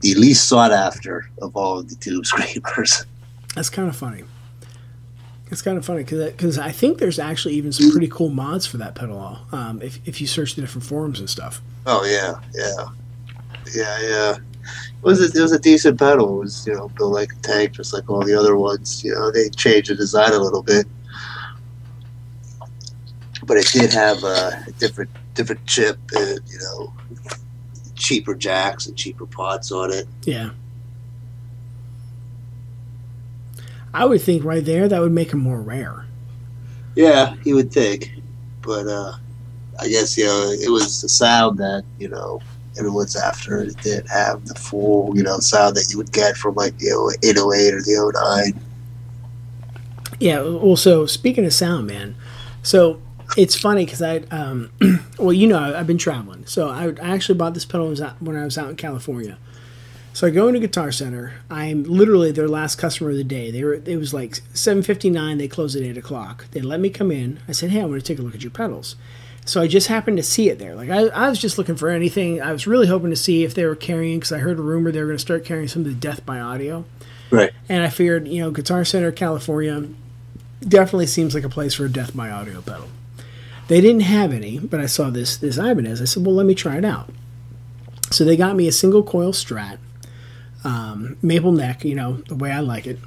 [0.02, 3.06] the least sought after of all of the tube screamers.
[3.56, 4.24] That's kind of funny.
[5.52, 8.78] It's kind of funny because I think there's actually even some pretty cool mods for
[8.78, 9.38] that pedal.
[9.52, 11.62] Um, if if you search the different forums and stuff.
[11.86, 12.86] Oh yeah, yeah,
[13.76, 14.38] yeah, yeah.
[15.04, 16.38] It was a, it was a decent pedal.
[16.38, 19.04] It was you know built like a tank, just like all the other ones.
[19.04, 20.86] You know they changed the design a little bit,
[23.44, 26.94] but it did have a different different chip and you know
[27.96, 30.08] cheaper jacks and cheaper pots on it.
[30.24, 30.52] Yeah.
[33.94, 36.06] I would think right there that would make them more rare.
[36.96, 38.12] Yeah, you would think,
[38.62, 39.14] but uh,
[39.80, 42.42] I guess you know it was the sound that you know
[42.78, 43.62] everyone's after.
[43.62, 46.88] It didn't have the full you know sound that you would get from like the
[47.24, 48.62] 808 or the 09.
[50.20, 50.42] Yeah.
[50.42, 52.16] Well, so speaking of sound, man,
[52.62, 53.02] so
[53.38, 54.72] it's funny because I, um,
[55.20, 56.46] well, you know, I've been traveling.
[56.46, 59.38] So I, I actually bought this pedal when I was out- in California.
[60.14, 61.36] So I go into Guitar Center.
[61.50, 63.50] I'm literally their last customer of the day.
[63.50, 63.76] They were.
[63.76, 65.38] It was like 7:59.
[65.38, 66.48] They closed at eight o'clock.
[66.52, 67.40] They let me come in.
[67.48, 68.98] I said, "Hey, I want to take a look at your pedals."
[69.46, 70.76] So I just happened to see it there.
[70.76, 72.42] Like I, I was just looking for anything.
[72.42, 74.92] I was really hoping to see if they were carrying because I heard a rumor
[74.92, 76.86] they were going to start carrying some of the Death by Audio,
[77.32, 77.52] Right.
[77.70, 79.86] and I figured you know Guitar Center California
[80.62, 82.88] definitely seems like a place for a Death by Audio pedal.
[83.68, 86.02] They didn't have any, but I saw this this Ibanez.
[86.02, 87.10] I said, well, let me try it out.
[88.12, 89.78] So they got me a single coil Strat,
[90.64, 93.00] um, maple neck, you know the way I like it.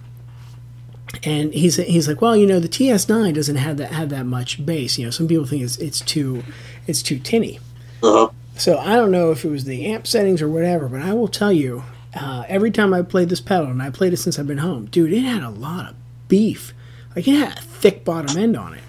[1.23, 4.65] And he's he's like, well, you know, the TS9 doesn't have that have that much
[4.65, 4.99] bass.
[4.99, 6.43] You know, some people think it's it's too
[6.87, 7.61] it's too tinny.
[8.03, 8.31] Uh-huh.
[8.57, 11.29] So I don't know if it was the amp settings or whatever, but I will
[11.29, 11.83] tell you,
[12.15, 14.87] uh, every time I played this pedal, and I played it since I've been home,
[14.87, 15.97] dude, it had a lot of
[16.29, 16.73] beef.
[17.15, 18.81] Like it had a thick bottom end on it.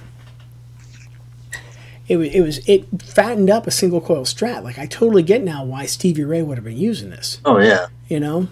[2.08, 4.64] It was it was it fattened up a single coil Strat.
[4.64, 7.40] Like I totally get now why Stevie Ray would have been using this.
[7.46, 7.88] Oh yeah.
[8.08, 8.48] You know,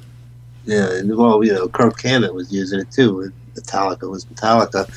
[0.65, 3.31] Yeah, and well, you know, Kirk Hammett was using it too.
[3.55, 4.89] Metallica was Metallica,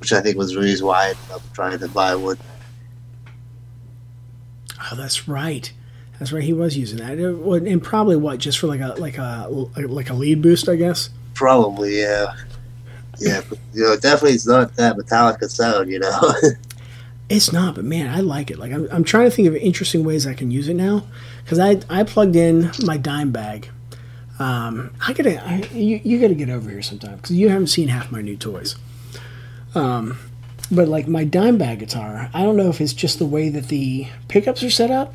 [0.00, 2.38] which I think was the reason why I ended up trying to buy one.
[4.80, 5.72] oh that's right,
[6.18, 6.42] that's right.
[6.42, 9.18] He was using that, uh, It wa- and probably what just for like a like
[9.18, 11.10] a like a lead boost, I guess.
[11.34, 12.34] Probably, yeah.
[13.18, 16.32] Yeah, but, you know, definitely it's not that Metallica sound, you know.
[17.28, 18.58] It's not, but man, I like it.
[18.58, 21.06] Like I'm, I'm trying to think of interesting ways I can use it now,
[21.42, 23.68] because I I plugged in my Dimebag.
[24.42, 27.88] Um, I gotta I, you you gotta get over here sometime because you haven't seen
[27.88, 28.76] half my new toys.
[29.74, 30.18] Um,
[30.70, 34.08] but like my Dimebag guitar, I don't know if it's just the way that the
[34.28, 35.14] pickups are set up,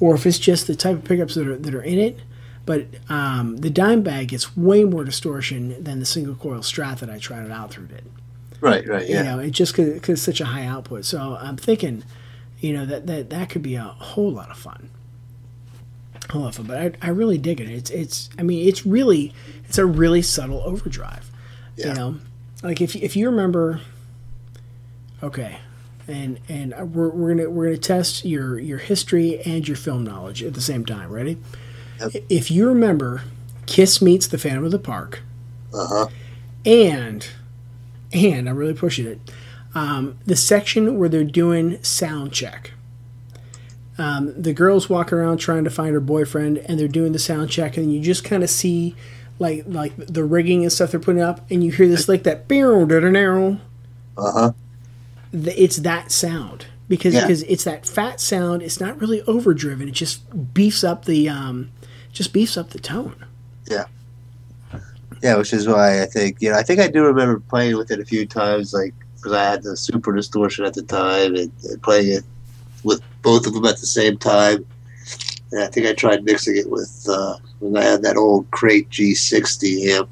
[0.00, 2.20] or if it's just the type of pickups that are that are in it.
[2.64, 7.18] But um, the Dimebag gets way more distortion than the single coil Strat that I
[7.18, 8.04] tried it out through did
[8.60, 9.18] right, right, yeah.
[9.18, 11.04] you know, it just because it's such a high output.
[11.04, 12.04] So I'm thinking,
[12.60, 14.90] you know, that that that could be a whole lot of fun.
[16.30, 17.68] Whole lot of but I, I really dig it.
[17.68, 19.32] It's it's I mean it's really
[19.68, 21.30] it's a really subtle overdrive.
[21.76, 21.88] Yeah.
[21.88, 22.16] You know,
[22.62, 23.80] like if if you remember,
[25.22, 25.58] okay,
[26.08, 30.42] and and we're, we're gonna we're gonna test your your history and your film knowledge
[30.42, 31.10] at the same time.
[31.10, 31.38] Ready?
[32.00, 32.24] Yep.
[32.28, 33.22] If you remember,
[33.66, 35.22] Kiss meets the Phantom of the Park
[35.72, 36.06] Uh huh.
[36.64, 37.26] and
[38.12, 39.20] and I'm really pushing it.
[39.74, 42.72] Um, the section where they're doing sound check.
[43.98, 47.50] Um, the girls walk around trying to find her boyfriend, and they're doing the sound
[47.50, 48.94] check, and you just kind of see
[49.38, 52.46] like like the rigging and stuff they're putting up, and you hear this like that
[52.48, 53.58] barrel narrow.
[54.18, 54.52] Uh huh.
[55.32, 57.22] it's that sound because Yeah.
[57.22, 58.62] because it's that fat sound.
[58.62, 59.88] It's not really overdriven.
[59.88, 61.70] It just beefs up the um,
[62.12, 63.24] just beefs up the tone.
[63.68, 63.84] Yeah.
[65.22, 67.90] Yeah, which is why I think you know I think I do remember playing with
[67.90, 71.50] it a few times, like because I had the super distortion at the time and,
[71.64, 72.24] and playing it
[72.84, 74.64] with both of them at the same time.
[75.50, 78.88] And I think I tried mixing it with uh, when I had that old Crate
[78.90, 80.08] G60 amp.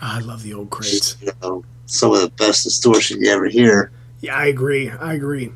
[0.00, 1.16] I love the old crates.
[1.20, 3.92] You know, some of the best distortion you ever hear.
[4.20, 4.88] Yeah, I agree.
[4.90, 5.52] I agree.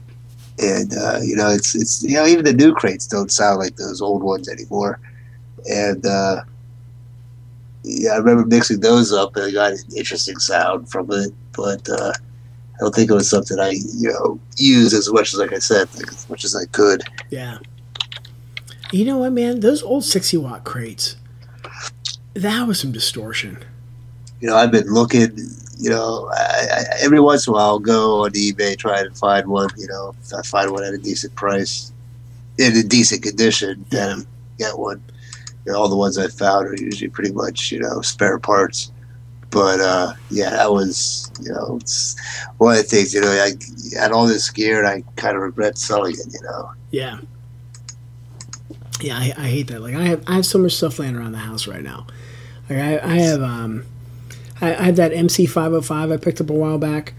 [0.59, 3.77] and uh, you know it's it's you know even the new crates don't sound like
[3.77, 4.99] those old ones anymore
[5.71, 6.43] and uh,
[7.85, 11.89] yeah i remember mixing those up and i got an interesting sound from it but
[11.89, 12.13] uh,
[12.79, 15.59] i don't think it was something i you know used as much as like i
[15.59, 17.59] said like, as much as i could Yeah.
[18.91, 19.61] You know what, man?
[19.61, 21.17] Those old 60 watt crates,
[22.33, 23.59] that was some distortion.
[24.41, 25.37] you know i've been looking
[25.79, 29.11] you know I, I, every once in a while i'll go on ebay try to
[29.15, 31.93] find one you know if i find one at a decent price
[32.57, 34.25] in a decent condition then
[34.59, 35.03] get one
[35.67, 38.93] you know, all the ones i found are usually pretty much you know spare parts
[39.51, 42.17] but uh yeah that was you know it's
[42.59, 43.53] one of the things you know i
[43.99, 47.19] had all this gear and i kind of regret selling it you know Yeah.
[49.01, 49.81] Yeah, I, I hate that.
[49.81, 52.07] Like I have I have so much stuff laying around the house right now.
[52.69, 53.85] Like I, I have um
[54.61, 57.15] I, I have that MC five oh five I picked up a while back.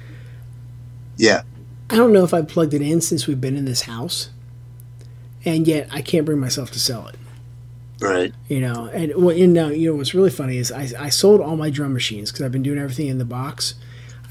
[1.15, 1.43] yeah
[1.89, 4.29] I don't know if I've plugged it in since we've been in this house.
[5.45, 7.15] And yet I can't bring myself to sell it.
[8.01, 11.09] Right You know, and well, and now you know what's really funny is I, I
[11.09, 13.75] sold all my drum machines because I've been doing everything in the box.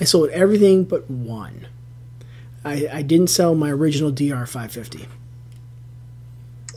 [0.01, 1.67] I sold everything but one.
[2.65, 5.07] I, I didn't sell my original DR five fifty.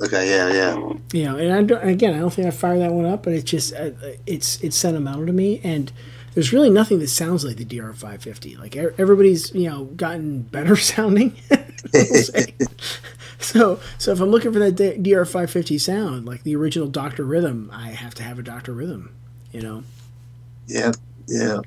[0.04, 2.92] okay yeah yeah You know, and I don't, again, I don't think I fired that
[2.94, 3.92] one up, but it's just uh,
[4.26, 5.92] it's it's sentimental to me, and
[6.34, 8.56] there's really nothing that sounds like the DR five fifty.
[8.56, 11.36] Like everybody's you know gotten better sounding.
[11.94, 12.68] we'll
[13.40, 17.24] so so if I'm looking for that DR five fifty sound, like the original Doctor
[17.24, 19.14] Rhythm, I have to have a Doctor Rhythm.
[19.52, 19.84] You know.
[20.68, 20.92] Yeah,
[21.28, 21.60] yeah.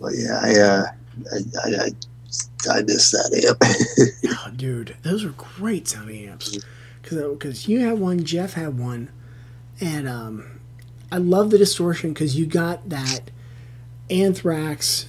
[0.00, 0.86] But yeah, I uh,
[1.32, 1.90] I, I, I,
[2.78, 4.34] I miss that amp.
[4.46, 6.58] Oh, dude, those are great sounding amps.
[7.02, 9.10] Because you had one, Jeff had one,
[9.80, 10.60] and um,
[11.12, 13.30] I love the distortion because you got that
[14.10, 15.06] Anthrax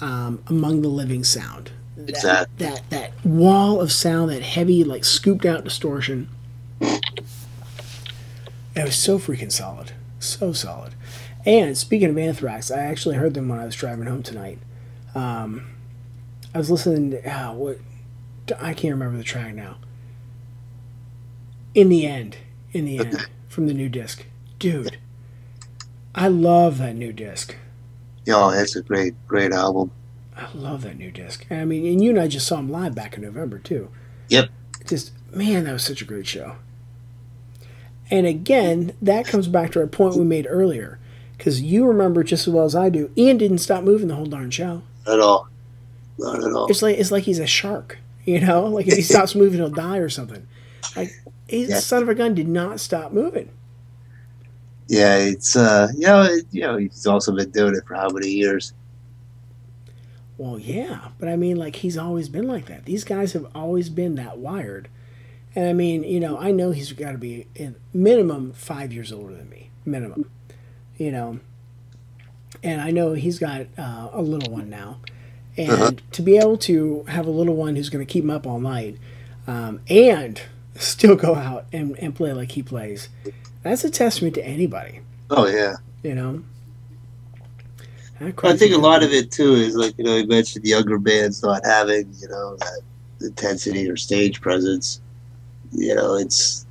[0.00, 1.72] um, Among the Living sound.
[1.98, 2.66] That, Exactly.
[2.66, 6.28] that that wall of sound, that heavy, like scooped out distortion.
[6.80, 10.94] It was so freaking solid, so solid.
[11.44, 14.58] And speaking of Anthrax, I actually heard them when I was driving home tonight.
[15.14, 15.66] Um,
[16.54, 17.10] I was listening.
[17.10, 17.78] To, ah, what
[18.60, 19.78] I can't remember the track now.
[21.74, 22.36] In the end,
[22.72, 24.24] in the end, from the new disc,
[24.58, 24.98] dude.
[26.14, 27.54] I love that new disc.
[28.24, 29.90] Yeah, it's a great, great album.
[30.38, 31.46] I love that new disc.
[31.50, 33.90] I mean, and you and I just saw him live back in November too.
[34.28, 34.48] Yep.
[34.86, 36.56] Just man, that was such a great show.
[38.10, 40.98] And again, that comes back to our point we made earlier,
[41.36, 43.10] because you remember just as well as I do.
[43.18, 44.82] Ian didn't stop moving the whole darn show.
[45.06, 45.48] At all.
[46.18, 46.66] Not at all.
[46.68, 48.66] It's like it's like he's a shark, you know.
[48.68, 50.46] Like if he stops moving, he'll die or something.
[50.96, 51.10] Like
[51.48, 51.80] his Yeah.
[51.80, 53.50] son of a gun did not stop moving.
[54.86, 58.08] Yeah, it's uh, you know, it, you know, he's also been doing it for how
[58.08, 58.72] many years?
[60.38, 62.84] Well, yeah, but I mean, like he's always been like that.
[62.84, 64.88] These guys have always been that wired.
[65.54, 69.12] And I mean, you know, I know he's got to be in minimum five years
[69.12, 70.30] older than me, minimum.
[70.96, 71.40] You know,
[72.62, 74.98] and I know he's got uh, a little one now,
[75.56, 75.90] and Uh-huh.
[76.12, 78.60] to be able to have a little one who's going to keep him up all
[78.60, 78.96] night,
[79.48, 80.40] um, and
[80.76, 83.08] still go out and, and play like he plays,
[83.64, 85.00] that's a testament to anybody.
[85.30, 85.76] Oh yeah.
[86.04, 86.44] You know.
[88.20, 91.42] I think a lot of it too is like you know you mentioned younger bands
[91.42, 92.80] not having you know that
[93.20, 95.00] intensity or stage presence.
[95.72, 96.66] You know it's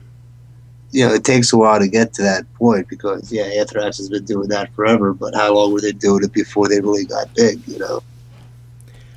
[0.92, 4.10] you know it takes a while to get to that point because yeah Anthrax has
[4.10, 7.34] been doing that forever, but how long were they doing it before they really got
[7.34, 7.66] big?
[7.68, 8.04] You know,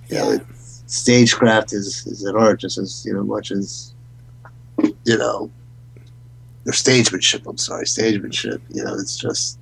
[0.09, 0.37] you know, Yeah.
[0.37, 0.47] it,
[0.87, 3.95] stagecraft is is an art just as you know much as
[5.05, 5.51] you know
[6.67, 7.47] or stagemanship.
[7.49, 8.61] I'm sorry, stagemanship.
[8.71, 9.59] You know, it's just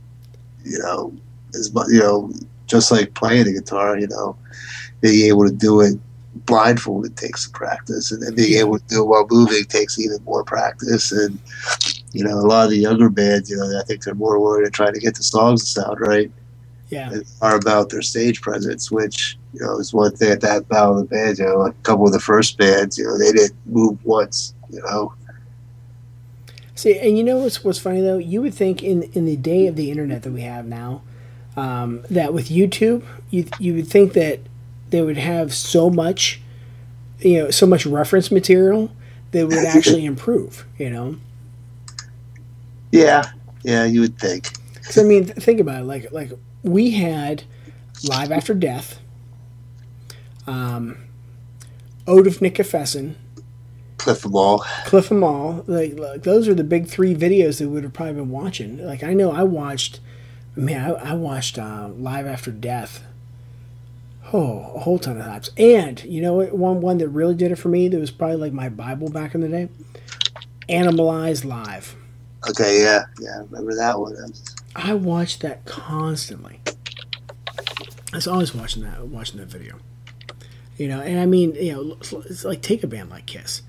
[0.65, 1.15] you know
[1.55, 2.31] as mu you know
[2.69, 3.99] just like playing the guitar.
[3.99, 4.37] You know,
[5.01, 5.95] being able to do it
[6.47, 10.23] blindfolded takes some practice, and then being able to do it while moving takes even
[10.25, 11.13] more practice.
[11.13, 11.39] And
[12.13, 14.67] you know, a lot of the younger bands, you know, I think they're more worried
[14.67, 16.33] at trying to get the songs to sound right
[16.91, 17.19] Yeah.
[17.43, 21.09] are about their stage presence, which you know is one thing at that battle of
[21.09, 21.39] the bands.
[21.39, 24.55] You know, a couple of the first bands, you know, they didn't move once.
[24.71, 25.15] You know,
[26.75, 28.19] See, and you know what's what's funny though?
[28.19, 31.03] You would think in in the day of the internet that we have now,
[31.59, 34.41] um, that with YouTube, you you would think that
[34.91, 36.41] they would have so much,
[37.21, 38.91] you know, so much reference material
[39.33, 40.67] that would actually improve.
[40.79, 41.17] You know,
[42.93, 43.25] yeah,
[43.63, 44.49] yeah, you would think.
[44.75, 45.85] because I mean, th- think about it.
[45.87, 46.33] Like like
[46.63, 47.45] we had
[48.09, 49.01] live after death,
[50.47, 50.99] um,
[52.07, 53.17] Ode of Nick Fessin,
[53.99, 54.61] Cliff them all.
[54.87, 55.65] Cliff 'em all.
[55.67, 58.79] Like, like those are the big three videos that we would have probably been watching.
[58.85, 60.01] Like I know I watched,
[60.59, 63.05] man, I, I watched uh, Live After Death.
[64.33, 65.51] Oh, a whole ton of times.
[65.57, 66.53] And you know what?
[66.53, 67.89] One one that really did it for me.
[67.89, 69.69] That was probably like my Bible back in the day.
[70.69, 71.97] Animalize Live.
[72.51, 74.33] Okay, yeah, yeah, I remember that one.
[74.77, 76.61] I watched that constantly.
[78.13, 79.77] I was always watching that watching that video.
[80.77, 83.63] You know, and I mean, you know, it's like take a band like Kiss.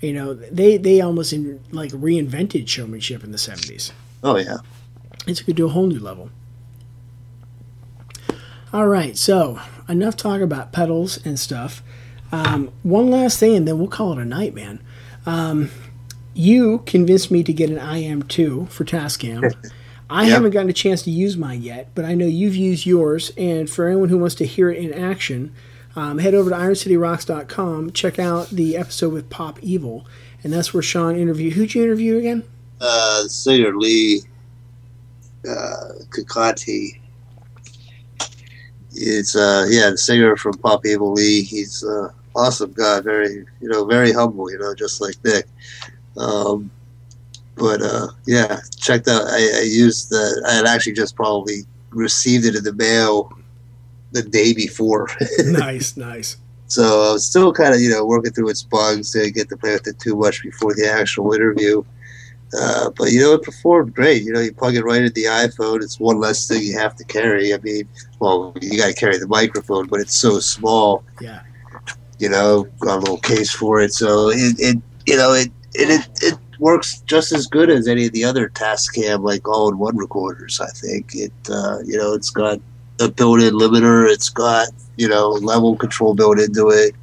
[0.00, 3.92] You know, they they almost in, like reinvented showmanship in the seventies.
[4.22, 4.58] Oh yeah,
[5.30, 6.30] It took it to a whole new level.
[8.72, 11.82] All right, so enough talk about pedals and stuff.
[12.30, 14.80] Um, one last thing, and then we'll call it a night, man.
[15.26, 15.70] Um,
[16.34, 19.52] you convinced me to get an IM2 for Tascam.
[20.10, 20.32] I Yep.
[20.32, 23.32] haven't gotten a chance to use mine yet, but I know you've used yours.
[23.36, 25.52] And for anyone who wants to hear it in action,
[25.96, 27.92] um, head over to IronCityRocks.com.
[27.92, 30.06] Check out the episode with Pop Evil,
[30.44, 31.52] and that's where Sean interviewed.
[31.54, 32.44] Who'd you interview again?
[32.80, 34.20] uh, singer Leigh
[35.48, 37.00] uh, Kakaty.
[38.92, 41.42] It's uh, yeah, the singer from Pop Evil Leigh.
[41.42, 44.50] He's uh, awesome guy, very you know, very humble.
[44.50, 45.46] You know, just like Nick.
[46.16, 46.70] Um,
[47.56, 49.22] but uh, yeah, checked out.
[49.26, 50.44] I, I used the.
[50.48, 53.32] I had actually just probably received it in the mail
[54.12, 55.08] the day before.
[55.44, 56.36] nice, nice.
[56.66, 59.12] So I was still kind of, you know, working through its bugs.
[59.12, 61.82] Didn't get to play with it too much before the actual interview.
[62.58, 64.22] Uh, but, you know, it performed great.
[64.22, 65.82] You know, you plug it right into the iPhone.
[65.82, 67.54] It's one less thing you have to carry.
[67.54, 67.88] I mean,
[68.18, 71.42] well, you got to carry the microphone, but it's so small, Yeah.
[72.18, 73.92] you know, got a little case for it.
[73.94, 74.76] So it, it
[75.06, 78.48] you know, it, it, it, it works just as good as any of the other
[78.48, 81.14] Tascam, like all-in-one recorders, I think.
[81.14, 82.60] It, uh, you know, it's got
[83.00, 84.10] a built-in limiter.
[84.10, 86.94] It's got you know level control built into it.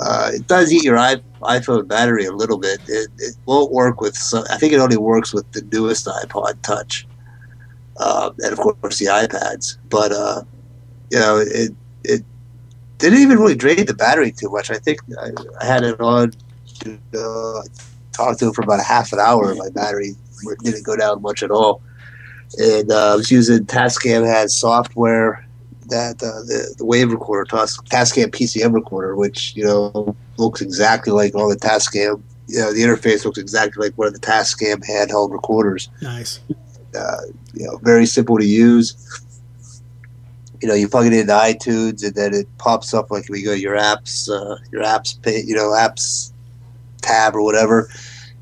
[0.00, 2.80] Uh, it does eat your i- iPhone battery a little bit.
[2.88, 4.16] It, it won't work with.
[4.16, 7.06] Some, I think it only works with the newest iPod Touch,
[7.98, 9.78] uh, and of course the iPads.
[9.88, 10.42] But uh,
[11.10, 11.72] you know it
[12.04, 12.24] it
[12.98, 14.70] didn't even really drain the battery too much.
[14.70, 15.30] I think I,
[15.60, 16.32] I had it on.
[16.80, 17.62] To, uh,
[18.12, 19.54] talked to him for about a half an hour.
[19.54, 20.14] My battery
[20.62, 21.82] didn't go down much at all.
[22.58, 25.46] And uh, I was using Tascam has software
[25.88, 31.12] that uh, the, the wave recorder, Tas- Tascam PCM recorder, which you know looks exactly
[31.12, 32.22] like all the Tascam.
[32.48, 35.88] You know, the interface looks exactly like one of the Tascam handheld recorders.
[36.02, 36.40] Nice.
[36.94, 37.22] Uh,
[37.54, 38.96] you know, very simple to use.
[40.60, 43.52] You know, you plug it into iTunes, and then it pops up like we go
[43.52, 46.32] your apps, uh, your apps, pay, you know, apps
[47.00, 47.88] tab or whatever.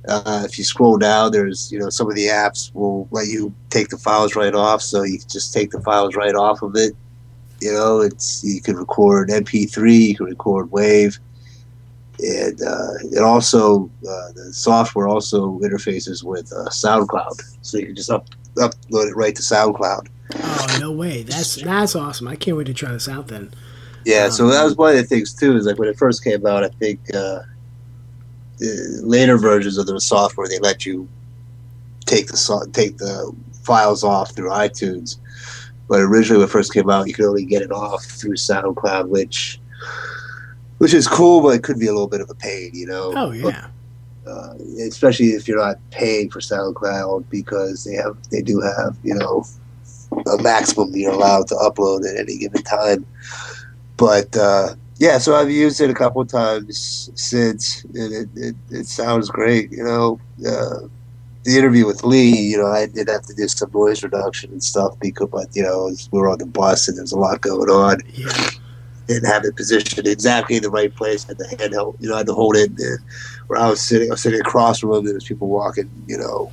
[0.09, 3.55] Uh, if you scroll down, there's you know some of the apps will let you
[3.69, 6.75] take the files right off, so you can just take the files right off of
[6.77, 6.95] it.
[7.61, 11.19] You know, it's you can record MP3, you can record WAV,
[12.23, 17.97] and uh, it also uh, the software also interfaces with uh, SoundCloud, so you can
[17.97, 20.09] just up, upload it right to SoundCloud.
[20.35, 21.23] Oh no way!
[21.23, 22.29] That's that's awesome.
[22.29, 23.53] I can't wait to try this out then.
[24.05, 25.57] Yeah, so that was one of the things too.
[25.57, 27.41] Is like when it first came out, I think uh,
[29.03, 31.09] later versions of the software they let you
[32.07, 35.17] take the so- take the files off through iTunes,
[35.89, 39.09] but originally when it first came out, you could only get it off through SoundCloud,
[39.09, 39.61] which
[40.81, 43.13] which is cool, but it could be a little bit of a pain, you know.
[43.15, 43.69] Oh yeah.
[44.27, 44.55] Uh,
[44.87, 49.45] especially if you're not paying for SoundCloud because they have they do have you know
[50.27, 53.05] a maximum you're allowed to upload at any given time.
[53.99, 58.57] But uh, yeah, so I've used it a couple of times since, and it, it,
[58.71, 59.71] it sounds great.
[59.71, 60.89] You know, uh,
[61.45, 64.65] the interview with Leigh, you know, I did have to do some noise reduction and
[64.65, 67.69] stuff because, but you know, we were on the bus and there's a lot going
[67.69, 67.99] on.
[68.15, 68.51] Yeah.
[69.11, 71.25] Didn't have it positioned exactly in the right place.
[71.25, 72.71] Had the handheld, you know, I had to hold it.
[72.79, 72.99] And
[73.49, 75.05] where I was sitting, I was sitting across from him.
[75.05, 76.53] There was people walking, you know,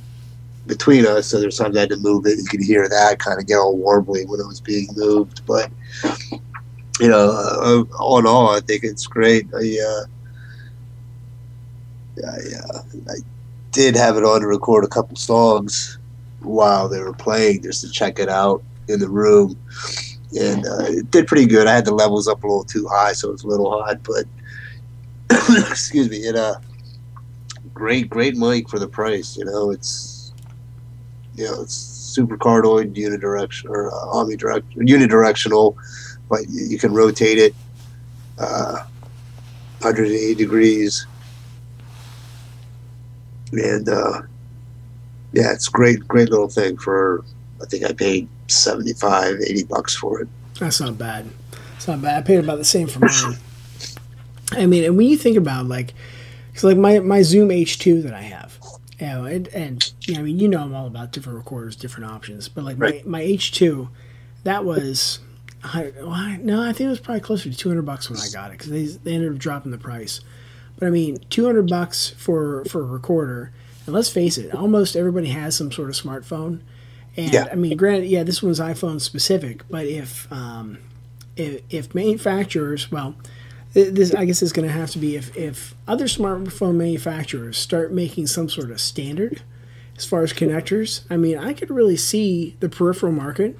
[0.66, 1.28] between us.
[1.28, 2.36] So there's times I had to move it.
[2.36, 5.46] You could hear that kind of get all warbly when it was being moved.
[5.46, 5.70] But
[7.00, 9.46] you know, uh, all in all, I think it's great.
[9.54, 10.04] I, uh,
[12.26, 13.14] I, uh, I
[13.70, 15.96] did have it on to record a couple songs
[16.40, 19.56] while they were playing just to check it out in the room.
[20.38, 21.66] And uh, it did pretty good.
[21.66, 24.02] I had the levels up a little too high, so it was a little hot,
[24.02, 24.24] but
[25.70, 26.56] excuse me, it uh
[27.72, 29.36] great, great mic for the price.
[29.36, 30.32] You know, it's
[31.34, 34.24] you know, it's super cardioid unidirectional or uh,
[34.76, 35.76] unidirectional
[36.28, 37.54] but you can rotate it
[38.38, 38.84] uh,
[39.80, 41.06] 180 degrees.
[43.52, 44.22] And uh,
[45.32, 47.24] yeah, it's great, great little thing for,
[47.62, 50.28] I think I paid 75, 80 bucks for it.
[50.58, 51.26] That's not bad.
[51.76, 52.18] It's not bad.
[52.18, 53.36] I paid about the same for mine.
[54.52, 55.94] I mean, and when you think about like,
[56.54, 58.58] cause like my, my Zoom H2 that I have,
[58.98, 61.76] you know, and, and you know, I mean, you know, I'm all about different recorders,
[61.76, 63.04] different options, but like Right.
[63.06, 63.88] my, my H2,
[64.44, 65.18] that was,
[65.62, 65.92] I,
[66.42, 68.70] no, I think it was probably closer to 200 bucks when I got it because
[68.70, 70.20] they, they ended up dropping the price.
[70.78, 73.52] But I mean, 200 bucks for, for a recorder.
[73.84, 76.60] And let's face it, almost everybody has some sort of smartphone.
[77.18, 77.48] And Yeah.
[77.50, 80.78] I mean, granted, yeah, this one's iPhone specific, but if, um,
[81.36, 83.16] if, if manufacturers, well,
[83.74, 87.92] this I guess is going to have to be if, if other smartphone manufacturers start
[87.92, 89.42] making some sort of standard
[89.96, 91.02] as far as connectors.
[91.10, 93.58] I mean, I could really see the peripheral market,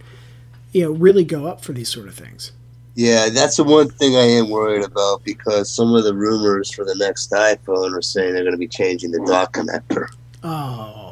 [0.72, 2.52] you know, really go up for these sort of things.
[2.94, 6.84] Yeah, that's the one thing I am worried about because some of the rumors for
[6.84, 10.08] the next iPhone are saying they're going to be changing the dock connector.
[10.42, 11.07] Oh, you're killing me.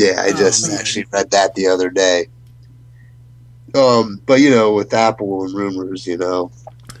[0.00, 0.78] Yeah, I Oh, just man.
[0.78, 2.26] actually read that the other day.
[3.74, 6.50] Um, but you know, with Apple and rumors, you know,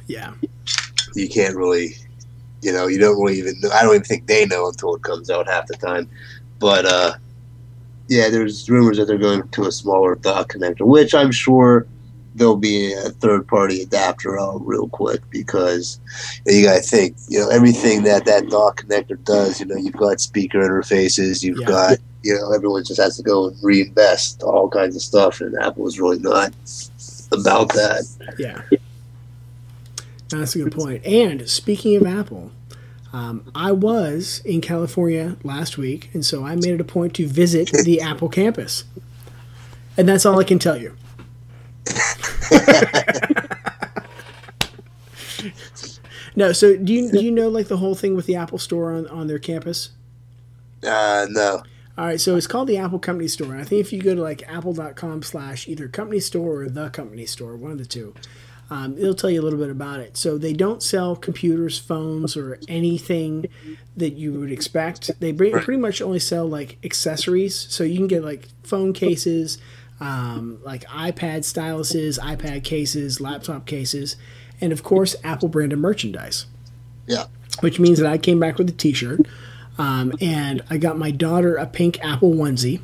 [0.06, 0.32] Yeah.
[1.14, 1.96] you can't really,
[2.62, 3.58] you know, you don't really even.
[3.60, 6.08] Know, I don't even think they know until it comes out half the time.
[6.58, 7.12] But uh,
[8.08, 11.86] yeah, there's rumors that they're going to a smaller dock connector, which I'm sure
[12.40, 16.00] there'll be a third party adapter out real quick because
[16.46, 19.60] you got to think, you know, everything that that dock connector does.
[19.60, 21.66] You know, you've got speaker interfaces, you've Yeah.
[21.66, 25.54] got, you know, everyone just has to go and reinvest all kinds of stuff, and
[25.60, 26.52] Apple is really not
[27.30, 28.06] about that.
[28.38, 28.62] Yeah.
[30.30, 31.04] That's a good point.
[31.04, 32.52] And speaking of Apple,
[33.12, 37.26] um, I was in California last week, and so I made it a point to
[37.26, 38.84] visit the Apple campus.
[39.98, 40.96] And that's all I can tell you.
[46.36, 48.92] No, so do you do you know like the whole thing with the Apple store
[48.92, 49.90] on, on their campus?
[50.82, 51.62] Uh, no.
[51.98, 53.56] All right, so it's called the Apple Company Store.
[53.56, 57.26] I think if you go to like apple.com slash either company store or the company
[57.26, 58.14] store, one of the two,
[58.70, 60.16] um, it'll tell you a little bit about it.
[60.16, 63.46] So they don't sell computers, phones, or anything
[63.96, 65.10] that you would expect.
[65.20, 67.54] They pretty much only sell like accessories.
[67.68, 69.58] So you can get like phone cases,
[70.00, 74.16] um, like iPad styluses, iPad cases, laptop cases.
[74.60, 76.46] and of course, Apple branded merchandise.
[77.06, 77.26] Yeah.
[77.60, 79.20] Which means that I came back with a T-shirt,
[79.78, 82.80] um, and I got my daughter a pink Apple onesie,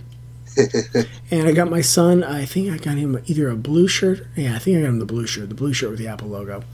[1.31, 2.25] and I got my son.
[2.25, 4.27] I think I got him either a blue shirt.
[4.35, 6.29] Yeah, I think I got him the blue shirt, the blue shirt with the Apple
[6.29, 6.65] logo.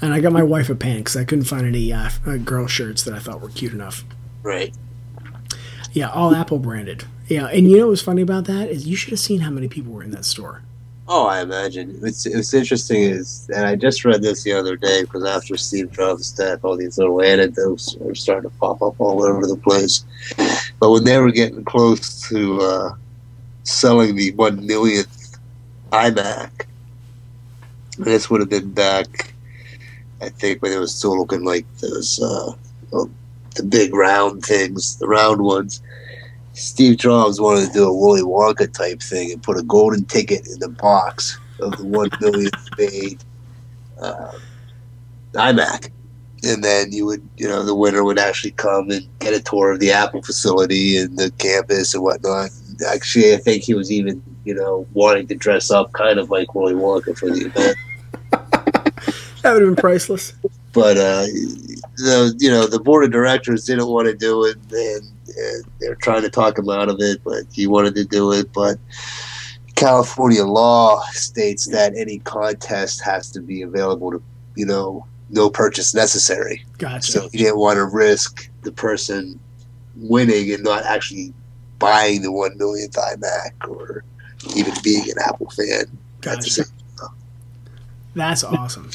[0.00, 2.68] And I got my wife a pant because I couldn't find any uh, uh, girl
[2.68, 4.04] shirts that I thought were cute enough.
[4.42, 4.72] Right.
[5.92, 7.04] Yeah, all Apple branded.
[7.28, 9.68] Yeah, and you know what's funny about that is you should have seen how many
[9.68, 10.62] people were in that store.
[11.10, 11.98] Oh, I imagine.
[12.02, 15.90] It's it's interesting is, and I just read this the other day because after Steve
[15.90, 20.04] Jobs' death, all these little anecdotes are starting to pop up all over the place.
[20.78, 22.94] But when they were getting close to uh,
[23.62, 25.38] selling the one millionth
[25.92, 26.66] iMac,
[27.96, 29.32] this would have been back,
[30.20, 32.52] I think, when it was still looking like those uh,
[33.58, 35.82] the big round things, the round ones.
[36.54, 40.46] Steve Jobs wanted to do a Willy Wonka type thing and put a golden ticket
[40.48, 43.22] in the box of the one millionth made
[44.00, 44.32] uh,
[45.34, 45.90] iMac,
[46.42, 49.72] and then you would, you know, the winner would actually come and get a tour
[49.72, 52.50] of the Apple facility and the campus and whatnot.
[52.88, 56.54] Actually, I think he was even, you know, wanting to dress up kind of like
[56.54, 57.76] Willy Wonka for the event.
[59.42, 60.32] That would have been priceless.
[60.78, 61.26] But uh,
[61.96, 65.96] the you know the board of directors didn't want to do it, and, and they're
[65.96, 67.22] trying to talk him out of it.
[67.24, 68.52] But he wanted to do it.
[68.52, 68.78] But
[69.74, 74.22] California law states that any contest has to be available to
[74.54, 76.64] you know no purchase necessary.
[76.78, 77.12] Gotcha.
[77.12, 79.38] So he didn't want to risk the person
[79.96, 81.34] winning and not actually
[81.78, 84.04] buying the one millionth iMac or
[84.54, 85.86] even being an Apple fan.
[86.20, 86.62] Gotcha.
[88.14, 88.90] That's awesome.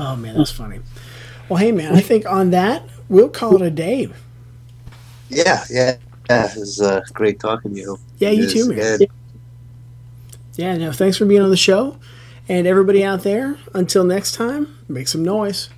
[0.00, 0.78] Oh man, that's funny.
[1.48, 4.08] Well, hey man, I think on that we'll call it a day.
[5.28, 5.96] Yeah, yeah,
[6.30, 6.52] yeah.
[6.52, 7.98] It was uh, great talking to you.
[8.18, 8.78] Yeah, you too, man.
[9.02, 9.06] and-
[10.54, 11.96] Yeah, no, thanks for being on the show,
[12.48, 13.56] and everybody out there.
[13.74, 15.68] Until next time, make some noise.